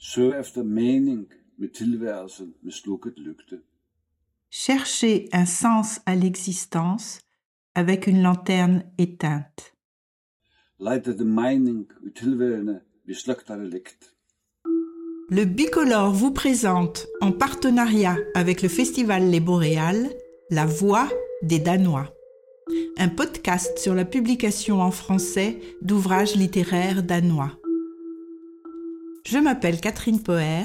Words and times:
Søg 0.00 0.40
efter 0.40 0.62
mening 0.62 1.26
med 1.58 1.68
tilværelsen 1.68 2.54
med 2.62 2.72
slukket 2.72 3.14
lygte. 3.16 3.58
Cherchez 4.52 5.28
un 5.32 5.46
sens 5.46 6.00
à 6.06 6.14
l'existence 6.14 7.20
avec 7.74 8.06
une 8.06 8.22
lanterne 8.22 8.82
éteinte. 8.98 9.74
Mening 11.24 11.86
tilværende 12.16 12.80
ved. 13.06 13.82
Le 15.30 15.44
Bicolore 15.44 16.12
vous 16.12 16.32
présente, 16.32 17.06
en 17.20 17.32
partenariat 17.32 18.16
avec 18.34 18.62
le 18.62 18.68
festival 18.68 19.30
Les 19.30 19.40
Boréales, 19.40 20.10
La 20.50 20.66
Voix 20.66 21.08
des 21.42 21.58
Danois, 21.58 22.12
un 22.98 23.08
podcast 23.08 23.78
sur 23.78 23.94
la 23.94 24.04
publication 24.04 24.80
en 24.80 24.92
français 24.92 25.58
d'ouvrages 25.82 26.36
littéraires 26.36 27.02
danois. 27.02 27.57
Je 29.30 29.36
m'appelle 29.36 29.78
Catherine 29.78 30.22
Poher, 30.22 30.64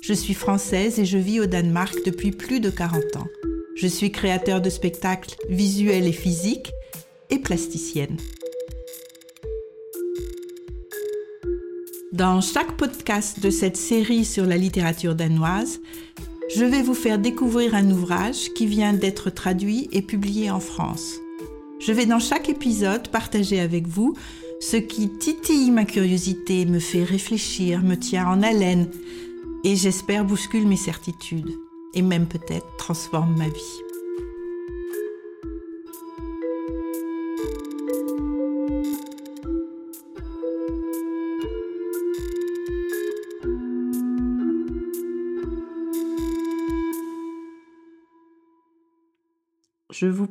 je 0.00 0.12
suis 0.12 0.34
française 0.34 1.00
et 1.00 1.04
je 1.04 1.18
vis 1.18 1.40
au 1.40 1.46
Danemark 1.46 1.96
depuis 2.06 2.30
plus 2.30 2.60
de 2.60 2.70
40 2.70 3.16
ans. 3.16 3.26
Je 3.74 3.88
suis 3.88 4.12
créateur 4.12 4.60
de 4.60 4.70
spectacles 4.70 5.34
visuels 5.48 6.06
et 6.06 6.12
physiques 6.12 6.70
et 7.30 7.40
plasticienne. 7.40 8.16
Dans 12.12 12.40
chaque 12.40 12.76
podcast 12.76 13.40
de 13.40 13.50
cette 13.50 13.76
série 13.76 14.24
sur 14.24 14.46
la 14.46 14.56
littérature 14.56 15.16
danoise, 15.16 15.80
je 16.54 16.64
vais 16.64 16.82
vous 16.82 16.94
faire 16.94 17.18
découvrir 17.18 17.74
un 17.74 17.90
ouvrage 17.90 18.52
qui 18.54 18.66
vient 18.66 18.92
d'être 18.92 19.30
traduit 19.30 19.88
et 19.90 20.02
publié 20.02 20.48
en 20.52 20.60
France. 20.60 21.16
Je 21.80 21.92
vais 21.92 22.06
dans 22.06 22.20
chaque 22.20 22.48
épisode 22.48 23.08
partager 23.08 23.58
avec 23.58 23.88
vous 23.88 24.14
ce 24.60 24.76
qui 24.76 25.10
titille 25.10 25.70
ma 25.70 25.84
curiosité, 25.84 26.64
me 26.66 26.78
fait 26.78 27.04
réfléchir, 27.04 27.82
me 27.82 27.96
tient 27.96 28.26
en 28.26 28.42
haleine 28.42 28.90
et 29.64 29.76
j'espère 29.76 30.24
bouscule 30.24 30.66
mes 30.66 30.76
certitudes 30.76 31.52
et 31.94 32.02
même 32.02 32.26
peut-être 32.26 32.76
transforme 32.76 33.36
ma 33.36 33.48
vie. 33.48 33.85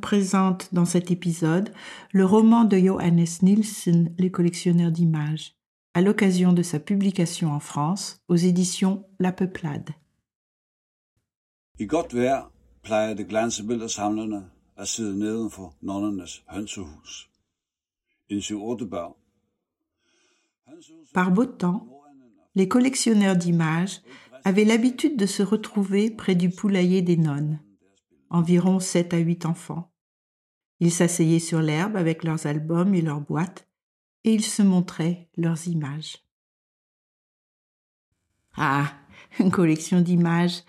Présente 0.06 0.72
dans 0.72 0.84
cet 0.84 1.10
épisode 1.10 1.72
le 2.12 2.24
roman 2.24 2.62
de 2.62 2.78
Johannes 2.78 3.26
Nielsen, 3.42 4.14
Les 4.18 4.30
collectionneurs 4.30 4.92
d'images, 4.92 5.56
à 5.94 6.00
l'occasion 6.00 6.52
de 6.52 6.62
sa 6.62 6.78
publication 6.78 7.50
en 7.50 7.58
France 7.58 8.20
aux 8.28 8.36
éditions 8.36 9.04
La 9.18 9.32
Peuplade. 9.32 9.90
I 11.80 11.86
godt 11.86 12.14
vejr 12.14 12.52
plejede 12.82 13.26
glansebilledsamlerne 13.26 14.48
at 14.76 14.86
sidde 14.86 15.18
nedenfor 15.18 15.74
nonnernes 15.82 16.44
hønsehus. 16.46 17.28
En 18.30 18.40
syv-otte 18.40 18.84
børn. 18.84 19.14
Par 21.14 21.32
beau 21.32 21.46
temps, 21.46 21.88
les 22.54 22.68
collectionneurs 22.68 23.36
d'images 23.36 24.02
avaient 24.44 24.64
l'habitude 24.64 25.16
de 25.16 25.26
se 25.26 25.42
retrouver 25.42 26.12
près 26.12 26.36
du 26.36 26.50
poulailler 26.50 27.02
des 27.02 27.16
nonnes 27.16 27.58
environ 28.30 28.80
sept 28.80 29.14
à 29.14 29.18
huit 29.18 29.46
enfants. 29.46 29.90
Ils 30.80 30.92
s'asseyaient 30.92 31.38
sur 31.38 31.60
l'herbe 31.60 31.96
avec 31.96 32.22
leurs 32.24 32.46
albums 32.46 32.94
et 32.94 33.02
leurs 33.02 33.20
boîtes, 33.20 33.68
et 34.24 34.34
ils 34.34 34.44
se 34.44 34.62
montraient 34.62 35.28
leurs 35.36 35.68
images. 35.68 36.18
Ah, 38.56 38.92
une 39.38 39.50
collection 39.50 40.00
d'images, 40.00 40.62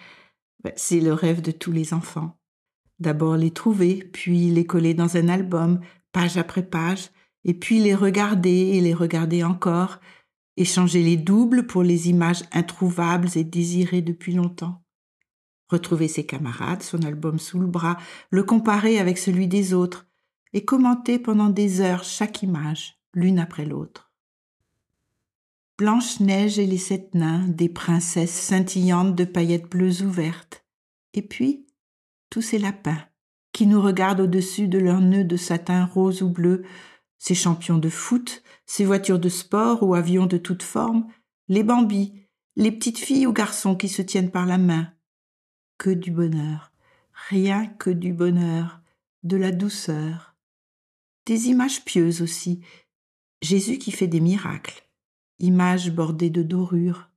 c'est 0.75 1.01
le 1.01 1.13
rêve 1.13 1.41
de 1.41 1.51
tous 1.51 1.71
les 1.71 1.93
enfants. 1.93 2.37
D'abord 2.99 3.37
les 3.37 3.51
trouver, 3.51 4.03
puis 4.11 4.49
les 4.49 4.65
coller 4.65 4.93
dans 4.93 5.17
un 5.17 5.27
album, 5.29 5.81
page 6.11 6.37
après 6.37 6.63
page, 6.63 7.09
et 7.43 7.53
puis 7.53 7.79
les 7.79 7.95
regarder 7.95 8.49
et 8.49 8.81
les 8.81 8.93
regarder 8.93 9.43
encore, 9.43 9.99
échanger 10.57 11.03
les 11.03 11.17
doubles 11.17 11.67
pour 11.67 11.83
les 11.83 12.09
images 12.09 12.43
introuvables 12.51 13.29
et 13.35 13.43
désirées 13.43 14.01
depuis 14.01 14.33
longtemps 14.33 14.81
retrouver 15.69 16.07
ses 16.07 16.25
camarades, 16.25 16.83
son 16.83 17.03
album 17.03 17.39
sous 17.39 17.59
le 17.59 17.67
bras, 17.67 17.97
le 18.29 18.43
comparer 18.43 18.99
avec 18.99 19.17
celui 19.17 19.47
des 19.47 19.73
autres, 19.73 20.07
et 20.53 20.63
commenter 20.63 21.19
pendant 21.19 21.49
des 21.49 21.81
heures 21.81 22.03
chaque 22.03 22.41
image, 22.43 22.99
l'une 23.13 23.39
après 23.39 23.65
l'autre. 23.65 24.11
Blanche-Neige 25.77 26.57
et 26.57 26.65
les 26.65 26.77
sept 26.77 27.13
nains, 27.13 27.47
des 27.47 27.69
princesses 27.69 28.33
scintillantes 28.33 29.15
de 29.15 29.25
paillettes 29.25 29.69
bleues 29.69 30.01
ouvertes, 30.01 30.65
et 31.13 31.21
puis 31.21 31.67
tous 32.29 32.41
ces 32.41 32.57
lapins 32.57 33.03
qui 33.51 33.67
nous 33.67 33.81
regardent 33.81 34.21
au-dessus 34.21 34.67
de 34.67 34.77
leurs 34.77 35.01
nœuds 35.01 35.23
de 35.23 35.37
satin 35.37 35.85
rose 35.85 36.21
ou 36.21 36.29
bleu, 36.29 36.63
ces 37.17 37.35
champions 37.35 37.77
de 37.77 37.89
foot, 37.89 38.43
ces 38.65 38.85
voitures 38.85 39.19
de 39.19 39.29
sport 39.29 39.83
ou 39.83 39.95
avions 39.95 40.27
de 40.27 40.37
toutes 40.37 40.63
formes, 40.63 41.07
les 41.47 41.63
bambis, 41.63 42.13
les 42.55 42.71
petites 42.71 42.99
filles 42.99 43.27
ou 43.27 43.33
garçons 43.33 43.75
qui 43.75 43.89
se 43.89 44.01
tiennent 44.01 44.31
par 44.31 44.45
la 44.45 44.57
main, 44.57 44.91
que 45.77 45.89
du 45.89 46.11
bonheur, 46.11 46.71
rien 47.29 47.67
que 47.67 47.89
du 47.89 48.13
bonheur, 48.13 48.81
de 49.23 49.37
la 49.37 49.51
douceur. 49.51 50.35
Des 51.25 51.47
images 51.47 51.83
pieuses 51.83 52.21
aussi. 52.21 52.61
Jésus 53.41 53.77
qui 53.77 53.91
fait 53.91 54.07
des 54.07 54.19
miracles, 54.19 54.83
images 55.39 55.91
bordées 55.91 56.29
de 56.29 56.43
dorures. 56.43 57.09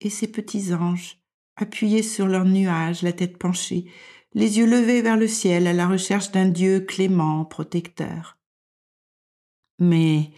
Et 0.00 0.10
ces 0.10 0.28
petits 0.28 0.72
anges, 0.72 1.18
appuyés 1.56 2.02
sur 2.02 2.26
leurs 2.26 2.44
nuages, 2.44 3.02
la 3.02 3.12
tête 3.12 3.38
penchée, 3.38 3.86
les 4.32 4.58
yeux 4.58 4.66
levés 4.66 5.02
vers 5.02 5.16
le 5.16 5.28
ciel 5.28 5.66
à 5.66 5.72
la 5.72 5.86
recherche 5.86 6.32
d'un 6.32 6.48
Dieu 6.48 6.80
clément, 6.80 7.44
protecteur. 7.44 8.38
Mais 9.78 10.30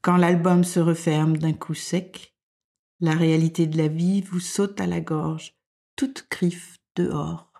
quand 0.00 0.16
l'album 0.16 0.64
se 0.64 0.80
referme 0.80 1.36
d'un 1.36 1.52
coup 1.52 1.74
sec, 1.74 2.34
la 3.00 3.14
réalité 3.14 3.66
de 3.66 3.78
la 3.78 3.88
vie 3.88 4.20
vous 4.20 4.40
saute 4.40 4.80
à 4.80 4.86
la 4.86 5.00
gorge, 5.00 5.54
toute 5.96 6.26
griffe 6.30 6.78
dehors. 6.96 7.51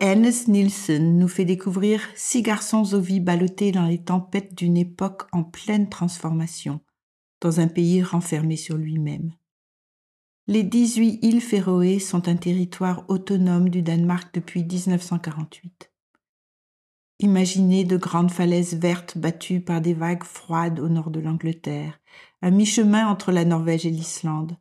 Johannes 0.00 0.32
Nielsen 0.46 1.18
nous 1.18 1.26
fait 1.26 1.44
découvrir 1.44 2.00
six 2.14 2.42
garçons 2.42 2.94
aux 2.94 3.00
vies 3.00 3.18
ballottés 3.18 3.72
dans 3.72 3.86
les 3.86 4.02
tempêtes 4.02 4.54
d'une 4.54 4.76
époque 4.76 5.22
en 5.32 5.42
pleine 5.42 5.88
transformation, 5.88 6.80
dans 7.40 7.58
un 7.58 7.66
pays 7.66 8.02
renfermé 8.02 8.56
sur 8.56 8.76
lui-même. 8.76 9.32
Les 10.46 10.62
18 10.62 11.24
îles 11.24 11.40
Féroé 11.40 11.98
sont 11.98 12.28
un 12.28 12.36
territoire 12.36 13.04
autonome 13.08 13.70
du 13.70 13.82
Danemark 13.82 14.32
depuis 14.32 14.62
1948. 14.64 15.90
Imaginez 17.18 17.84
de 17.84 17.96
grandes 17.96 18.30
falaises 18.30 18.74
vertes 18.74 19.18
battues 19.18 19.60
par 19.60 19.80
des 19.80 19.94
vagues 19.94 20.24
froides 20.24 20.78
au 20.78 20.88
nord 20.88 21.10
de 21.10 21.20
l'Angleterre, 21.20 21.98
à 22.40 22.50
mi-chemin 22.50 23.08
entre 23.08 23.32
la 23.32 23.44
Norvège 23.44 23.84
et 23.84 23.90
l'Islande. 23.90 24.56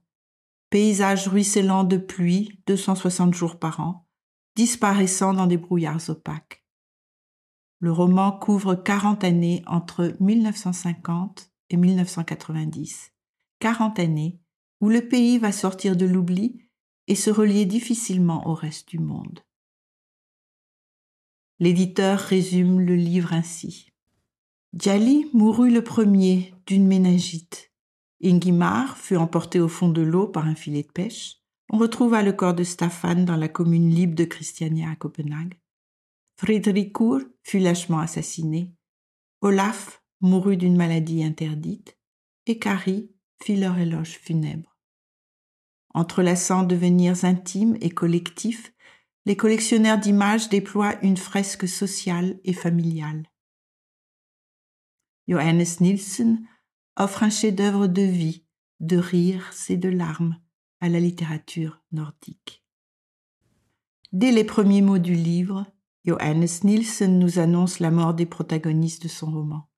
Paysages 0.72 1.28
ruisselants 1.28 1.84
de 1.84 1.98
pluie, 1.98 2.60
260 2.66 3.36
jours 3.36 3.60
par 3.60 3.80
an, 3.80 4.07
disparaissant 4.58 5.36
dans 5.36 5.46
des 5.46 5.58
brouillards 5.58 6.10
opaques. 6.10 6.66
Le 7.80 7.92
roman 7.92 8.32
couvre 8.32 8.74
40 8.74 9.24
années 9.24 9.62
entre 9.68 10.18
1950 10.20 11.52
et 11.70 11.78
1990. 11.78 13.14
40 13.60 14.00
années 14.00 14.42
où 14.82 14.90
le 14.90 15.08
pays 15.08 15.38
va 15.38 15.52
sortir 15.52 15.96
de 15.96 16.08
l'oubli 16.08 16.60
et 17.06 17.14
se 17.14 17.30
relier 17.30 17.66
difficilement 17.66 18.48
au 18.48 18.56
reste 18.56 18.90
du 18.90 18.98
monde. 18.98 19.42
L'éditeur 21.60 22.18
résume 22.18 22.80
le 22.80 22.96
livre 22.96 23.34
ainsi. 23.34 23.92
Djali 24.74 25.28
mourut 25.34 25.72
le 25.72 25.84
premier 25.84 26.56
d'une 26.66 26.88
méningite. 26.88 27.72
Ingimar 28.24 28.98
fut 28.98 29.18
emporté 29.18 29.60
au 29.60 29.68
fond 29.68 29.90
de 29.90 30.02
l'eau 30.02 30.28
par 30.28 30.48
un 30.48 30.56
filet 30.56 30.82
de 30.82 30.92
pêche. 30.92 31.37
On 31.70 31.78
retrouva 31.78 32.24
le 32.24 32.32
corps 32.32 32.54
de 32.54 32.64
Staffan 32.64 33.26
dans 33.26 33.36
la 33.36 33.50
commune 33.50 33.90
libre 33.90 34.16
de 34.16 34.24
Christiania 34.24 34.90
à 34.90 34.96
Copenhague. 34.96 35.60
Friedrichur 36.38 37.22
fut 37.44 37.60
lâchement 37.60 38.00
assassiné. 38.00 38.74
Olaf 39.42 40.02
mourut 40.22 40.56
d'une 40.56 40.78
maladie 40.78 41.24
interdite. 41.24 41.98
Et 42.46 42.58
Kari 42.58 43.12
fit 43.44 43.58
leur 43.58 43.78
éloge 43.78 44.18
funèbre. 44.18 44.78
Entrelaçant 45.94 46.64
devenirs 46.64 47.26
intimes 47.26 47.78
et 47.82 47.90
collectifs, 47.90 48.74
les 49.26 49.36
collectionneurs 49.36 49.98
d'images 49.98 50.48
déploient 50.48 51.04
une 51.04 51.18
fresque 51.18 51.68
sociale 51.68 52.40
et 52.46 52.54
familiale. 52.54 53.30
Johannes 55.28 55.66
Nielsen 55.82 56.48
offre 56.96 57.24
un 57.24 57.30
chef-d'œuvre 57.30 57.88
de 57.88 58.04
vie, 58.04 58.46
de 58.80 58.96
rires 58.96 59.52
et 59.68 59.76
de 59.76 59.90
larmes 59.90 60.40
à 60.80 60.90
la 60.90 61.00
littérature 61.00 61.82
nordique. 61.92 62.64
Dès 64.12 64.32
les 64.32 64.44
premiers 64.44 64.82
mots 64.82 65.00
du 65.00 65.16
livre, 65.16 65.66
Johannes 66.06 66.48
Nielsen 66.64 67.20
nous 67.20 67.40
annonce 67.40 67.80
la 67.80 67.92
mort 67.92 68.14
des 68.14 68.26
protagonistes 68.26 69.04
de 69.04 69.08
son 69.08 69.32
roman. 69.32 69.70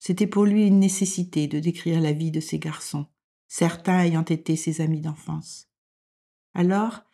C'était 0.00 0.26
pour 0.26 0.44
lui 0.44 0.66
une 0.66 0.80
nécessité 0.80 1.46
de 1.46 1.60
décrire 1.60 2.00
la 2.00 2.12
vie 2.12 2.30
de 2.30 2.40
ces 2.40 2.58
garçons, 2.58 3.06
certains 3.46 4.00
ayant 4.00 4.24
été 4.24 4.56
ses 4.56 4.80
amis 4.80 5.00
d'enfance. 5.00 5.68
Alors, 6.54 7.04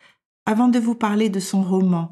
avant 0.45 0.67
de 0.67 0.79
vous 0.79 0.95
parler 0.95 1.29
de 1.29 1.39
son 1.39 1.61
roman, 1.61 2.11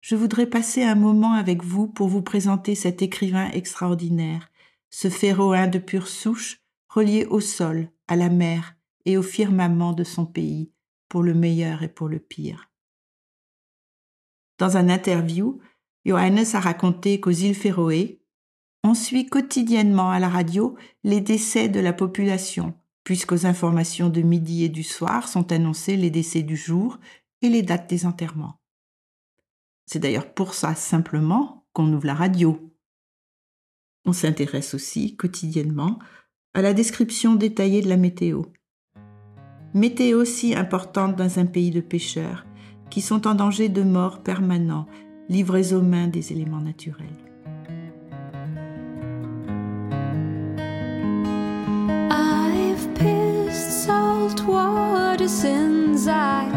je 0.00 0.16
voudrais 0.16 0.46
passer 0.46 0.82
un 0.82 0.94
moment 0.94 1.32
avec 1.32 1.62
vous 1.62 1.88
pour 1.88 2.08
vous 2.08 2.22
présenter 2.22 2.74
cet 2.74 3.02
écrivain 3.02 3.50
extraordinaire, 3.50 4.50
ce 4.88 5.10
féroin 5.10 5.66
de 5.66 5.78
pure 5.78 6.08
souche, 6.08 6.60
relié 6.88 7.26
au 7.26 7.40
sol, 7.40 7.90
à 8.08 8.16
la 8.16 8.30
mer 8.30 8.75
et 9.06 9.16
au 9.16 9.22
firmament 9.22 9.92
de 9.92 10.04
son 10.04 10.26
pays, 10.26 10.70
pour 11.08 11.22
le 11.22 11.32
meilleur 11.32 11.82
et 11.82 11.88
pour 11.88 12.08
le 12.08 12.18
pire. 12.18 12.70
Dans 14.58 14.76
un 14.76 14.88
interview, 14.88 15.60
Johannes 16.04 16.44
a 16.54 16.60
raconté 16.60 17.20
qu'aux 17.20 17.30
îles 17.30 17.54
Féroé, 17.54 18.20
on 18.84 18.94
suit 18.94 19.26
quotidiennement 19.26 20.10
à 20.10 20.20
la 20.20 20.28
radio 20.28 20.76
les 21.04 21.20
décès 21.20 21.68
de 21.68 21.80
la 21.80 21.92
population, 21.92 22.74
puisqu'aux 23.04 23.46
informations 23.46 24.08
de 24.08 24.22
midi 24.22 24.64
et 24.64 24.68
du 24.68 24.82
soir 24.82 25.28
sont 25.28 25.52
annoncés 25.52 25.96
les 25.96 26.10
décès 26.10 26.42
du 26.42 26.56
jour 26.56 26.98
et 27.42 27.48
les 27.48 27.62
dates 27.62 27.88
des 27.88 28.06
enterrements. 28.06 28.60
C'est 29.86 29.98
d'ailleurs 29.98 30.32
pour 30.32 30.54
ça 30.54 30.74
simplement 30.74 31.66
qu'on 31.72 31.92
ouvre 31.92 32.06
la 32.06 32.14
radio. 32.14 32.72
On 34.04 34.12
s'intéresse 34.12 34.74
aussi 34.74 35.16
quotidiennement 35.16 35.98
à 36.54 36.62
la 36.62 36.72
description 36.72 37.34
détaillée 37.34 37.82
de 37.82 37.88
la 37.88 37.96
météo. 37.96 38.42
Météo 39.76 40.24
si 40.24 40.54
importante 40.54 41.16
dans 41.16 41.38
un 41.38 41.44
pays 41.44 41.70
de 41.70 41.82
pêcheurs 41.82 42.46
qui 42.88 43.02
sont 43.02 43.26
en 43.26 43.34
danger 43.34 43.68
de 43.68 43.82
mort 43.82 44.20
permanent, 44.20 44.86
livrés 45.28 45.74
aux 45.74 45.82
mains 45.82 46.08
des 46.08 46.32
éléments 46.32 46.62
naturels. 46.62 47.10
I've 52.10 52.88
pissed 52.94 53.84
salt 53.84 54.42
water 54.48 55.28
since 55.28 56.06
I 56.06 56.48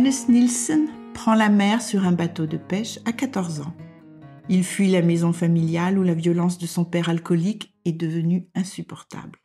Johannes 0.03 0.29
Nielsen 0.31 0.89
prend 1.15 1.35
la 1.37 1.49
mer 1.49 1.81
sur 1.81 2.05
un 2.05 2.11
bateau 2.11 2.47
de 2.47 2.57
pêche 2.57 2.99
à 3.05 3.13
14 3.13 3.61
ans. 3.61 3.73
Il 4.49 4.65
fuit 4.65 4.91
la 4.91 5.01
maison 5.01 5.33
familiale 5.33 5.97
où 5.97 6.03
la 6.03 6.15
violence 6.15 6.59
de 6.59 6.67
son 6.67 6.85
père 6.85 7.09
alcoolique 7.09 7.73
est 7.85 7.93
devenue 7.93 8.49
insupportable. 8.57 9.39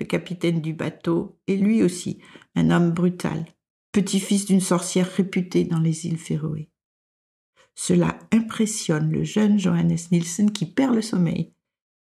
Le 0.00 0.06
capitaine 0.06 0.60
du 0.60 0.72
bateau 0.72 1.38
est 1.46 1.54
lui 1.54 1.84
aussi 1.84 2.18
un 2.56 2.70
homme 2.70 2.90
brutal, 2.90 3.46
petit-fils 3.92 4.44
d'une 4.44 4.60
sorcière 4.60 5.08
réputée 5.08 5.62
dans 5.62 5.78
les 5.78 6.06
îles 6.06 6.18
Féroé. 6.18 6.68
Cela 7.76 8.18
impressionne 8.32 9.12
le 9.12 9.22
jeune 9.22 9.60
Johannes 9.60 9.98
Nielsen 10.10 10.50
qui 10.50 10.66
perd 10.66 10.96
le 10.96 11.02
sommeil. 11.02 11.54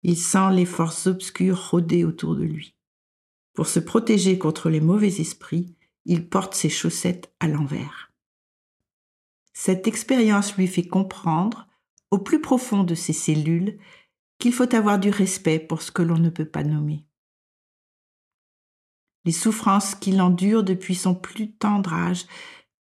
Il 0.03 0.17
sent 0.17 0.51
les 0.55 0.67
forces 0.67 1.07
obscures 1.07 1.71
rôder 1.71 2.03
autour 2.03 2.35
de 2.35 2.43
lui. 2.43 2.75
Pour 3.55 3.69
se 3.69 3.79
protéger 3.79 4.39
contre 4.39 4.71
les 4.71 4.81
mauvais 4.81 5.21
esprits, 5.21 5.77
il 6.05 6.29
porte 6.29 6.55
ses 6.55 6.69
chaussettes 6.69 7.33
à 7.41 7.49
l'envers. 7.49 8.13
Cette 9.53 9.87
expérience 9.87 10.57
lui 10.57 10.67
fait 10.67 10.87
comprendre, 10.87 11.67
au 12.11 12.19
plus 12.19 12.41
profond 12.41 12.85
de 12.85 12.95
ses 12.95 13.13
cellules, 13.13 13.79
qu'il 14.39 14.53
faut 14.53 14.75
avoir 14.75 14.99
du 14.99 15.11
respect 15.11 15.59
pour 15.59 15.83
ce 15.83 15.91
que 15.91 16.03
l'on 16.03 16.19
ne 16.19 16.31
peut 16.31 16.49
pas 16.49 16.63
nommer. 16.63 17.05
Les 19.25 19.33
souffrances 19.33 19.95
qu'il 19.95 20.21
endure 20.21 20.63
depuis 20.63 20.95
son 20.95 21.15
plus 21.15 21.53
tendre 21.53 21.93
âge, 21.93 22.27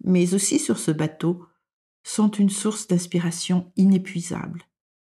mais 0.02 0.34
aussi 0.34 0.58
sur 0.58 0.78
ce 0.78 0.90
bateau, 0.90 1.46
sont 2.02 2.30
une 2.30 2.50
source 2.50 2.86
d'inspiration 2.86 3.72
inépuisable. 3.76 4.64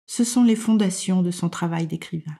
Ce 0.06 0.24
sont 0.24 0.44
les 0.44 0.56
fondations 0.56 1.22
de 1.22 1.30
son 1.30 1.48
travail 1.48 1.86
d'écrivain. 1.86 2.36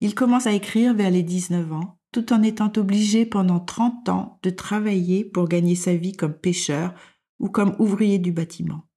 Il 0.00 0.14
commence 0.14 0.46
à 0.46 0.52
écrire 0.52 0.94
vers 0.94 1.10
les 1.10 1.22
19 1.22 1.72
ans, 1.72 1.97
tout 2.12 2.32
en 2.32 2.42
étant 2.42 2.72
obligé 2.76 3.26
pendant 3.26 3.60
30 3.60 4.08
ans 4.08 4.38
de 4.42 4.50
travailler 4.50 5.24
pour 5.24 5.48
gagner 5.48 5.74
sa 5.74 5.94
vie 5.94 6.12
comme 6.12 6.34
pêcheur 6.34 6.94
ou 7.38 7.48
comme 7.48 7.76
ouvrier 7.78 8.18
du 8.18 8.32
bâtiment. 8.32 8.88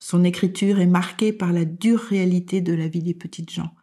Son 0.00 0.24
écriture 0.24 0.80
est 0.80 0.86
marquée 0.86 1.32
par 1.32 1.52
la 1.52 1.64
dure 1.64 2.00
réalité 2.00 2.60
de 2.60 2.74
la 2.74 2.88
vie 2.88 3.02
des 3.02 3.14
petites 3.14 3.50
gens. 3.50 3.74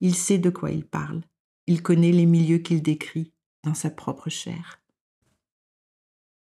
Il 0.00 0.14
sait 0.14 0.38
de 0.38 0.50
quoi 0.50 0.70
il 0.70 0.84
parle. 0.84 1.22
Il 1.66 1.82
connaît 1.82 2.12
les 2.12 2.26
milieux 2.26 2.58
qu'il 2.58 2.82
décrit 2.82 3.32
dans 3.64 3.74
sa 3.74 3.90
propre 3.90 4.30
chair. 4.30 4.80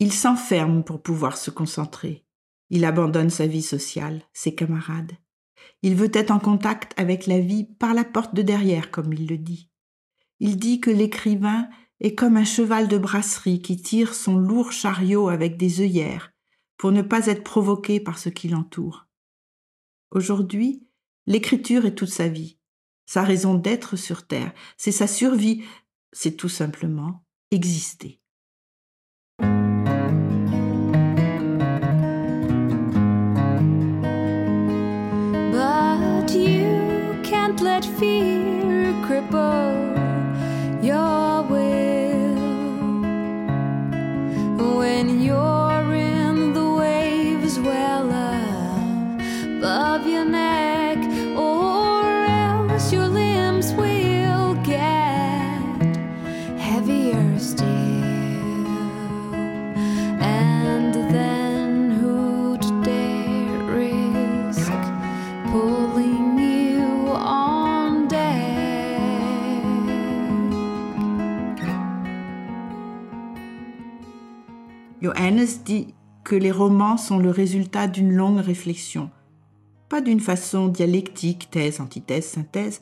Il 0.00 0.12
s'enferme 0.12 0.82
pour 0.82 1.02
pouvoir 1.02 1.36
se 1.36 1.50
concentrer. 1.50 2.26
Il 2.70 2.84
abandonne 2.84 3.30
sa 3.30 3.46
vie 3.46 3.62
sociale, 3.62 4.22
ses 4.32 4.54
camarades. 4.54 5.12
Il 5.82 5.94
veut 5.94 6.10
être 6.12 6.32
en 6.32 6.40
contact 6.40 6.92
avec 6.98 7.26
la 7.26 7.38
vie 7.38 7.64
par 7.64 7.94
la 7.94 8.04
porte 8.04 8.34
de 8.34 8.42
derrière, 8.42 8.90
comme 8.90 9.12
il 9.12 9.28
le 9.28 9.38
dit. 9.38 9.71
Il 10.44 10.56
dit 10.56 10.80
que 10.80 10.90
l'écrivain 10.90 11.68
est 12.00 12.16
comme 12.16 12.36
un 12.36 12.44
cheval 12.44 12.88
de 12.88 12.98
brasserie 12.98 13.62
qui 13.62 13.80
tire 13.80 14.12
son 14.12 14.38
lourd 14.38 14.72
chariot 14.72 15.28
avec 15.28 15.56
des 15.56 15.80
œillères 15.80 16.32
pour 16.76 16.90
ne 16.90 17.00
pas 17.00 17.28
être 17.28 17.44
provoqué 17.44 18.00
par 18.00 18.18
ce 18.18 18.28
qui 18.28 18.48
l'entoure. 18.48 19.06
Aujourd'hui, 20.10 20.84
l'écriture 21.26 21.86
est 21.86 21.94
toute 21.94 22.08
sa 22.08 22.26
vie, 22.26 22.58
sa 23.06 23.22
raison 23.22 23.54
d'être 23.54 23.94
sur 23.94 24.26
Terre, 24.26 24.52
c'est 24.76 24.90
sa 24.90 25.06
survie, 25.06 25.62
c'est 26.10 26.36
tout 26.36 26.48
simplement 26.48 27.24
exister. 27.52 28.20
Johannes 75.14 75.46
dit 75.64 75.94
que 76.24 76.36
les 76.36 76.52
romans 76.52 76.96
sont 76.96 77.18
le 77.18 77.30
résultat 77.30 77.86
d'une 77.86 78.12
longue 78.12 78.38
réflexion, 78.38 79.10
pas 79.88 80.00
d'une 80.00 80.20
façon 80.20 80.68
dialectique, 80.68 81.50
thèse, 81.50 81.80
antithèse, 81.80 82.26
synthèse, 82.26 82.80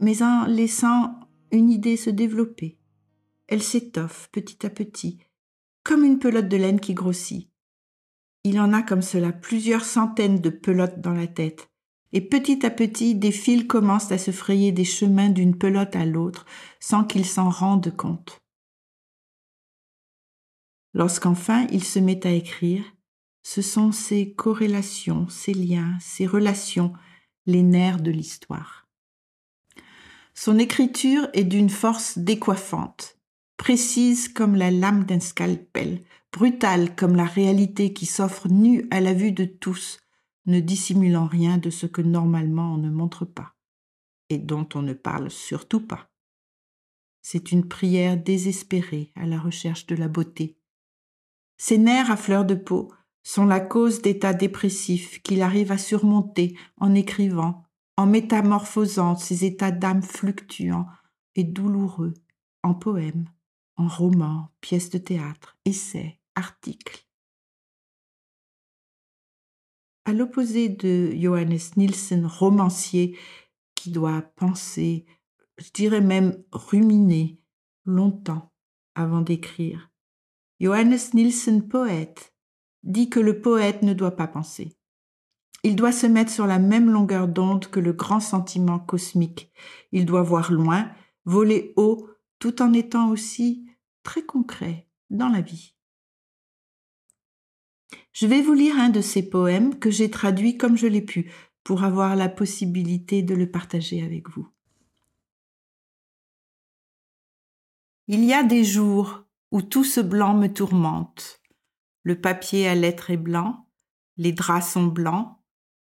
mais 0.00 0.22
en 0.22 0.44
laissant 0.46 1.14
une 1.50 1.70
idée 1.70 1.96
se 1.96 2.10
développer. 2.10 2.78
Elle 3.48 3.62
s'étoffe 3.62 4.28
petit 4.30 4.64
à 4.64 4.70
petit, 4.70 5.18
comme 5.82 6.04
une 6.04 6.18
pelote 6.18 6.48
de 6.48 6.56
laine 6.56 6.80
qui 6.80 6.94
grossit. 6.94 7.50
Il 8.44 8.60
en 8.60 8.72
a 8.72 8.82
comme 8.82 9.02
cela 9.02 9.32
plusieurs 9.32 9.84
centaines 9.84 10.40
de 10.40 10.50
pelotes 10.50 11.00
dans 11.00 11.14
la 11.14 11.26
tête, 11.26 11.70
et 12.12 12.20
petit 12.20 12.64
à 12.64 12.70
petit 12.70 13.14
des 13.14 13.32
fils 13.32 13.66
commencent 13.66 14.12
à 14.12 14.18
se 14.18 14.30
frayer 14.30 14.70
des 14.70 14.84
chemins 14.84 15.30
d'une 15.30 15.56
pelote 15.56 15.96
à 15.96 16.04
l'autre 16.04 16.46
sans 16.78 17.04
qu'ils 17.04 17.26
s'en 17.26 17.50
rendent 17.50 17.96
compte. 17.96 18.41
Lorsqu'enfin 20.94 21.66
il 21.70 21.84
se 21.84 21.98
met 21.98 22.26
à 22.26 22.30
écrire, 22.30 22.84
ce 23.42 23.62
sont 23.62 23.92
ces 23.92 24.32
corrélations, 24.32 25.28
ces 25.28 25.54
liens, 25.54 25.96
ces 26.00 26.26
relations, 26.26 26.92
les 27.46 27.62
nerfs 27.62 28.00
de 28.00 28.10
l'histoire. 28.10 28.86
Son 30.34 30.58
écriture 30.58 31.28
est 31.32 31.44
d'une 31.44 31.70
force 31.70 32.18
décoiffante, 32.18 33.18
précise 33.56 34.28
comme 34.28 34.54
la 34.54 34.70
lame 34.70 35.04
d'un 35.04 35.20
scalpel, 35.20 36.02
brutale 36.32 36.94
comme 36.96 37.16
la 37.16 37.26
réalité 37.26 37.92
qui 37.92 38.06
s'offre 38.06 38.48
nue 38.48 38.86
à 38.90 39.00
la 39.00 39.12
vue 39.12 39.32
de 39.32 39.44
tous, 39.44 40.00
ne 40.46 40.60
dissimulant 40.60 41.26
rien 41.26 41.58
de 41.58 41.70
ce 41.70 41.86
que 41.86 42.02
normalement 42.02 42.74
on 42.74 42.78
ne 42.78 42.90
montre 42.90 43.24
pas, 43.24 43.54
et 44.30 44.38
dont 44.38 44.68
on 44.74 44.82
ne 44.82 44.94
parle 44.94 45.30
surtout 45.30 45.80
pas. 45.80 46.10
C'est 47.20 47.52
une 47.52 47.68
prière 47.68 48.16
désespérée 48.16 49.12
à 49.14 49.26
la 49.26 49.38
recherche 49.38 49.86
de 49.86 49.94
la 49.94 50.08
beauté. 50.08 50.56
Ses 51.64 51.78
nerfs 51.78 52.10
à 52.10 52.16
fleur 52.16 52.44
de 52.44 52.56
peau 52.56 52.92
sont 53.22 53.46
la 53.46 53.60
cause 53.60 54.02
d'états 54.02 54.34
dépressifs 54.34 55.22
qu'il 55.22 55.42
arrive 55.42 55.70
à 55.70 55.78
surmonter 55.78 56.58
en 56.76 56.92
écrivant, 56.92 57.62
en 57.96 58.04
métamorphosant 58.04 59.14
ces 59.14 59.44
états 59.44 59.70
d'âme 59.70 60.02
fluctuants 60.02 60.88
et 61.36 61.44
douloureux 61.44 62.14
en 62.64 62.74
poèmes, 62.74 63.28
en 63.76 63.86
romans, 63.86 64.48
pièces 64.60 64.90
de 64.90 64.98
théâtre, 64.98 65.56
essais, 65.64 66.18
articles. 66.34 67.06
À 70.04 70.12
l'opposé 70.14 70.68
de 70.68 71.12
Johannes 71.14 71.60
Nielsen, 71.76 72.26
romancier, 72.26 73.16
qui 73.76 73.92
doit 73.92 74.22
penser, 74.34 75.06
je 75.58 75.70
dirais 75.70 76.00
même 76.00 76.42
ruminer, 76.50 77.38
longtemps 77.84 78.50
avant 78.96 79.20
d'écrire. 79.20 79.91
Johannes 80.62 81.10
Nielsen, 81.12 81.66
poète, 81.66 82.32
dit 82.84 83.10
que 83.10 83.18
le 83.18 83.40
poète 83.40 83.82
ne 83.82 83.94
doit 83.94 84.14
pas 84.14 84.28
penser. 84.28 84.76
Il 85.64 85.74
doit 85.74 85.90
se 85.90 86.06
mettre 86.06 86.30
sur 86.30 86.46
la 86.46 86.60
même 86.60 86.88
longueur 86.88 87.26
d'onde 87.26 87.66
que 87.66 87.80
le 87.80 87.92
grand 87.92 88.20
sentiment 88.20 88.78
cosmique. 88.78 89.50
Il 89.90 90.06
doit 90.06 90.22
voir 90.22 90.52
loin, 90.52 90.88
voler 91.24 91.72
haut, 91.76 92.08
tout 92.38 92.62
en 92.62 92.72
étant 92.72 93.10
aussi 93.10 93.66
très 94.04 94.22
concret 94.22 94.88
dans 95.10 95.28
la 95.28 95.40
vie. 95.40 95.74
Je 98.12 98.28
vais 98.28 98.40
vous 98.40 98.54
lire 98.54 98.78
un 98.78 98.90
de 98.90 99.00
ces 99.00 99.28
poèmes 99.28 99.80
que 99.80 99.90
j'ai 99.90 100.10
traduit 100.10 100.58
comme 100.58 100.76
je 100.76 100.86
l'ai 100.86 101.02
pu 101.02 101.32
pour 101.64 101.82
avoir 101.82 102.14
la 102.14 102.28
possibilité 102.28 103.22
de 103.22 103.34
le 103.34 103.50
partager 103.50 104.04
avec 104.04 104.30
vous. 104.30 104.48
Il 108.06 108.24
y 108.24 108.32
a 108.32 108.44
des 108.44 108.62
jours 108.62 109.21
où 109.52 109.60
tout 109.62 109.84
ce 109.84 110.00
blanc 110.00 110.34
me 110.34 110.48
tourmente. 110.48 111.40
Le 112.02 112.20
papier 112.20 112.66
à 112.66 112.74
lettres 112.74 113.10
est 113.10 113.18
blanc, 113.18 113.68
les 114.16 114.32
draps 114.32 114.72
sont 114.72 114.86
blancs, 114.86 115.38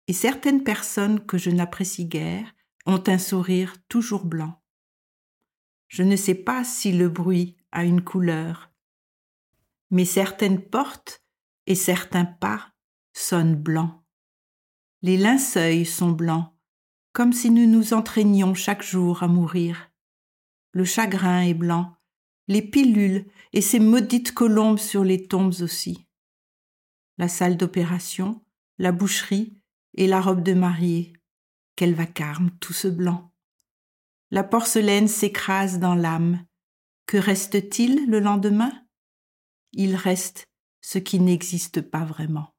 et 0.08 0.12
certaines 0.12 0.64
personnes 0.64 1.24
que 1.24 1.38
je 1.38 1.50
n'apprécie 1.50 2.06
guère 2.06 2.52
ont 2.86 3.02
un 3.06 3.18
sourire 3.18 3.76
toujours 3.88 4.24
blanc. 4.24 4.60
Je 5.86 6.02
ne 6.02 6.16
sais 6.16 6.34
pas 6.34 6.64
si 6.64 6.92
le 6.92 7.08
bruit 7.08 7.56
a 7.70 7.84
une 7.84 8.02
couleur, 8.02 8.72
mais 9.90 10.06
certaines 10.06 10.62
portes 10.62 11.22
et 11.66 11.74
certains 11.74 12.24
pas 12.24 12.72
sonnent 13.12 13.56
blancs. 13.56 14.02
Les 15.02 15.18
linceuils 15.18 15.84
sont 15.84 16.10
blancs, 16.10 16.48
comme 17.12 17.34
si 17.34 17.50
nous 17.50 17.66
nous 17.66 17.92
entraînions 17.92 18.54
chaque 18.54 18.82
jour 18.82 19.22
à 19.22 19.28
mourir. 19.28 19.90
Le 20.72 20.84
chagrin 20.84 21.42
est 21.42 21.54
blanc, 21.54 21.94
les 22.48 22.62
pilules 22.62 23.26
et 23.52 23.60
ces 23.60 23.78
maudites 23.78 24.32
colombes 24.32 24.78
sur 24.78 25.04
les 25.04 25.26
tombes 25.26 25.54
aussi. 25.60 26.06
La 27.18 27.28
salle 27.28 27.56
d'opération, 27.56 28.44
la 28.78 28.92
boucherie 28.92 29.54
et 29.94 30.06
la 30.06 30.20
robe 30.20 30.42
de 30.42 30.54
mariée. 30.54 31.12
Quel 31.76 31.94
vacarme 31.94 32.50
tout 32.60 32.72
ce 32.72 32.88
blanc. 32.88 33.32
La 34.30 34.44
porcelaine 34.44 35.08
s'écrase 35.08 35.78
dans 35.78 35.94
l'âme. 35.94 36.44
Que 37.06 37.16
reste-t-il 37.16 38.08
le 38.08 38.20
lendemain? 38.20 38.72
Il 39.72 39.96
reste 39.96 40.46
ce 40.80 40.98
qui 40.98 41.20
n'existe 41.20 41.80
pas 41.80 42.04
vraiment. 42.04 42.54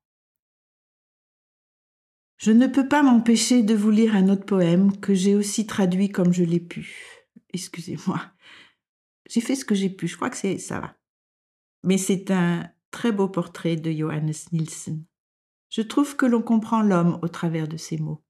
Je 2.37 2.51
ne 2.51 2.67
peux 2.67 2.87
pas 2.87 3.03
m'empêcher 3.03 3.63
de 3.63 3.73
vous 3.73 3.91
lire 3.91 4.15
un 4.15 4.29
autre 4.29 4.45
poème 4.45 4.99
que 4.99 5.13
j'ai 5.13 5.35
aussi 5.35 5.65
traduit 5.65 6.09
comme 6.09 6.33
je 6.33 6.43
l'ai 6.43 6.59
pu. 6.59 7.25
Excusez-moi. 7.53 8.32
J'ai 9.29 9.41
fait 9.41 9.55
ce 9.55 9.65
que 9.65 9.75
j'ai 9.75 9.89
pu, 9.89 10.07
je 10.07 10.15
crois 10.15 10.29
que 10.29 10.37
c'est 10.37 10.57
ça 10.57 10.79
va. 10.79 10.95
Mais 11.83 11.97
c'est 11.97 12.31
un 12.31 12.69
très 12.91 13.11
beau 13.11 13.27
portrait 13.27 13.75
de 13.75 13.91
Johannes 13.91 14.33
Nielsen. 14.51 15.03
Je 15.69 15.81
trouve 15.81 16.15
que 16.15 16.25
l'on 16.25 16.41
comprend 16.41 16.81
l'homme 16.81 17.19
au 17.21 17.27
travers 17.27 17.67
de 17.67 17.77
ses 17.77 17.97
mots. 17.97 18.23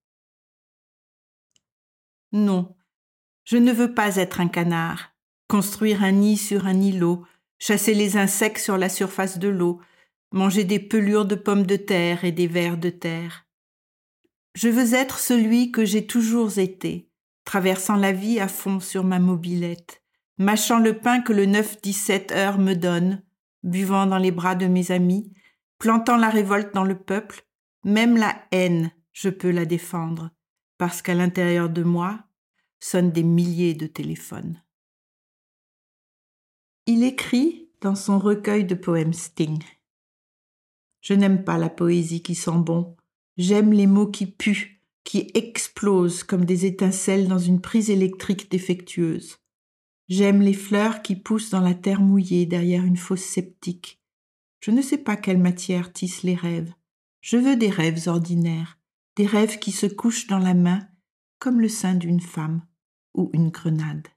Non, 2.32 2.76
je 3.44 3.58
ne 3.58 3.72
veux 3.72 3.94
pas 3.94 4.16
être 4.16 4.40
un 4.40 4.48
canard, 4.48 5.14
construire 5.48 6.04
un 6.04 6.14
nid 6.14 6.38
sur 6.38 6.66
un 6.66 6.80
îlot, 6.80 7.26
chasser 7.60 7.94
les 7.94 8.18
insectes 8.18 8.64
sur 8.64 8.78
la 8.78 8.90
surface 8.90 9.38
de 9.38 9.50
l'eau, 9.50 9.82
manger 10.32 10.64
des 10.64 10.80
pelures 10.80 11.26
de 11.26 11.36
pommes 11.36 11.66
de 11.66 11.76
terre 11.76 12.24
et 12.24 12.32
des 12.32 12.48
vers 12.48 12.78
de 12.78 12.90
terre. 12.90 13.46
Je 14.56 14.70
veux 14.70 14.94
être 14.94 15.20
celui 15.20 15.72
que 15.72 15.86
j'ai 15.86 16.08
toujours 16.08 16.58
été, 16.60 17.10
traversant 17.46 17.96
la 17.96 18.12
vie 18.12 18.40
à 18.40 18.48
fond 18.48 18.80
sur 18.80 19.04
ma 19.04 19.20
mobilette, 19.20 20.03
mâchant 20.44 20.80
le 20.80 20.98
pain 20.98 21.22
que 21.22 21.34
le 21.34 21.46
9-17 21.46 22.34
heures 22.34 22.60
me 22.60 22.74
donne, 22.74 23.24
buvant 23.64 24.06
dans 24.06 24.18
les 24.18 24.32
bras 24.32 24.56
de 24.56 24.68
mes 24.68 24.92
amis, 24.92 25.32
plantant 25.80 26.18
la 26.18 26.30
révolte 26.30 26.74
dans 26.74 26.84
le 26.84 27.00
peuple, 27.00 27.46
même 27.84 28.18
la 28.18 28.36
haine, 28.52 28.92
je 29.14 29.30
peux 29.30 29.52
la 29.52 29.66
défendre, 29.66 30.32
parce 30.78 31.02
qu'à 31.02 31.14
l'intérieur 31.14 31.70
de 31.70 31.84
moi 31.84 32.20
sonnent 32.80 33.12
des 33.12 33.24
milliers 33.24 33.74
de 33.74 33.88
téléphones. 33.88 34.62
Il 36.86 37.04
écrit 37.04 37.70
dans 37.82 37.96
son 37.96 38.20
recueil 38.20 38.66
de 38.66 38.76
poèmes 38.76 39.14
Sting. 39.14 39.64
Je 41.02 41.14
n'aime 41.14 41.44
pas 41.44 41.58
la 41.58 41.70
poésie 41.70 42.22
qui 42.22 42.36
sent 42.36 42.58
bon, 42.58 42.96
j'aime 43.38 43.72
les 43.72 43.88
mots 43.88 44.08
qui 44.08 44.26
puent, 44.26 44.82
qui 45.04 45.32
explosent 45.34 46.24
comme 46.24 46.46
des 46.46 46.66
étincelles 46.66 47.28
dans 47.28 47.40
une 47.40 47.62
prise 47.62 47.90
électrique 47.90 48.52
défectueuse. 48.52 49.43
J'aime 50.10 50.42
les 50.42 50.54
fleurs 50.54 51.02
qui 51.02 51.16
poussent 51.16 51.50
dans 51.50 51.62
la 51.62 51.74
terre 51.74 52.02
mouillée 52.02 52.46
derrière 52.46 52.84
une 52.84 52.98
fosse 52.98 53.24
sceptique. 53.24 54.02
Je 54.60 54.72
ne 54.72 54.82
sais 54.82 54.98
pas 54.98 55.16
quelle 55.16 55.38
matière 55.38 55.92
tisse 55.94 56.24
les 56.24 56.36
rêves. 56.36 56.74
Je 57.22 57.38
veux 57.38 57.56
des 57.56 57.70
rêves 57.70 58.08
ordinaires, 58.08 58.80
des 59.16 59.26
rêves 59.26 59.60
qui 59.60 59.72
se 59.72 59.86
couchent 59.86 60.28
dans 60.28 60.40
la 60.40 60.54
main 60.54 60.88
comme 61.40 61.62
le 61.62 61.70
sein 61.70 61.96
d'une 61.96 62.22
femme 62.22 62.66
ou 63.14 63.30
une 63.34 63.50
grenade. 63.50 64.08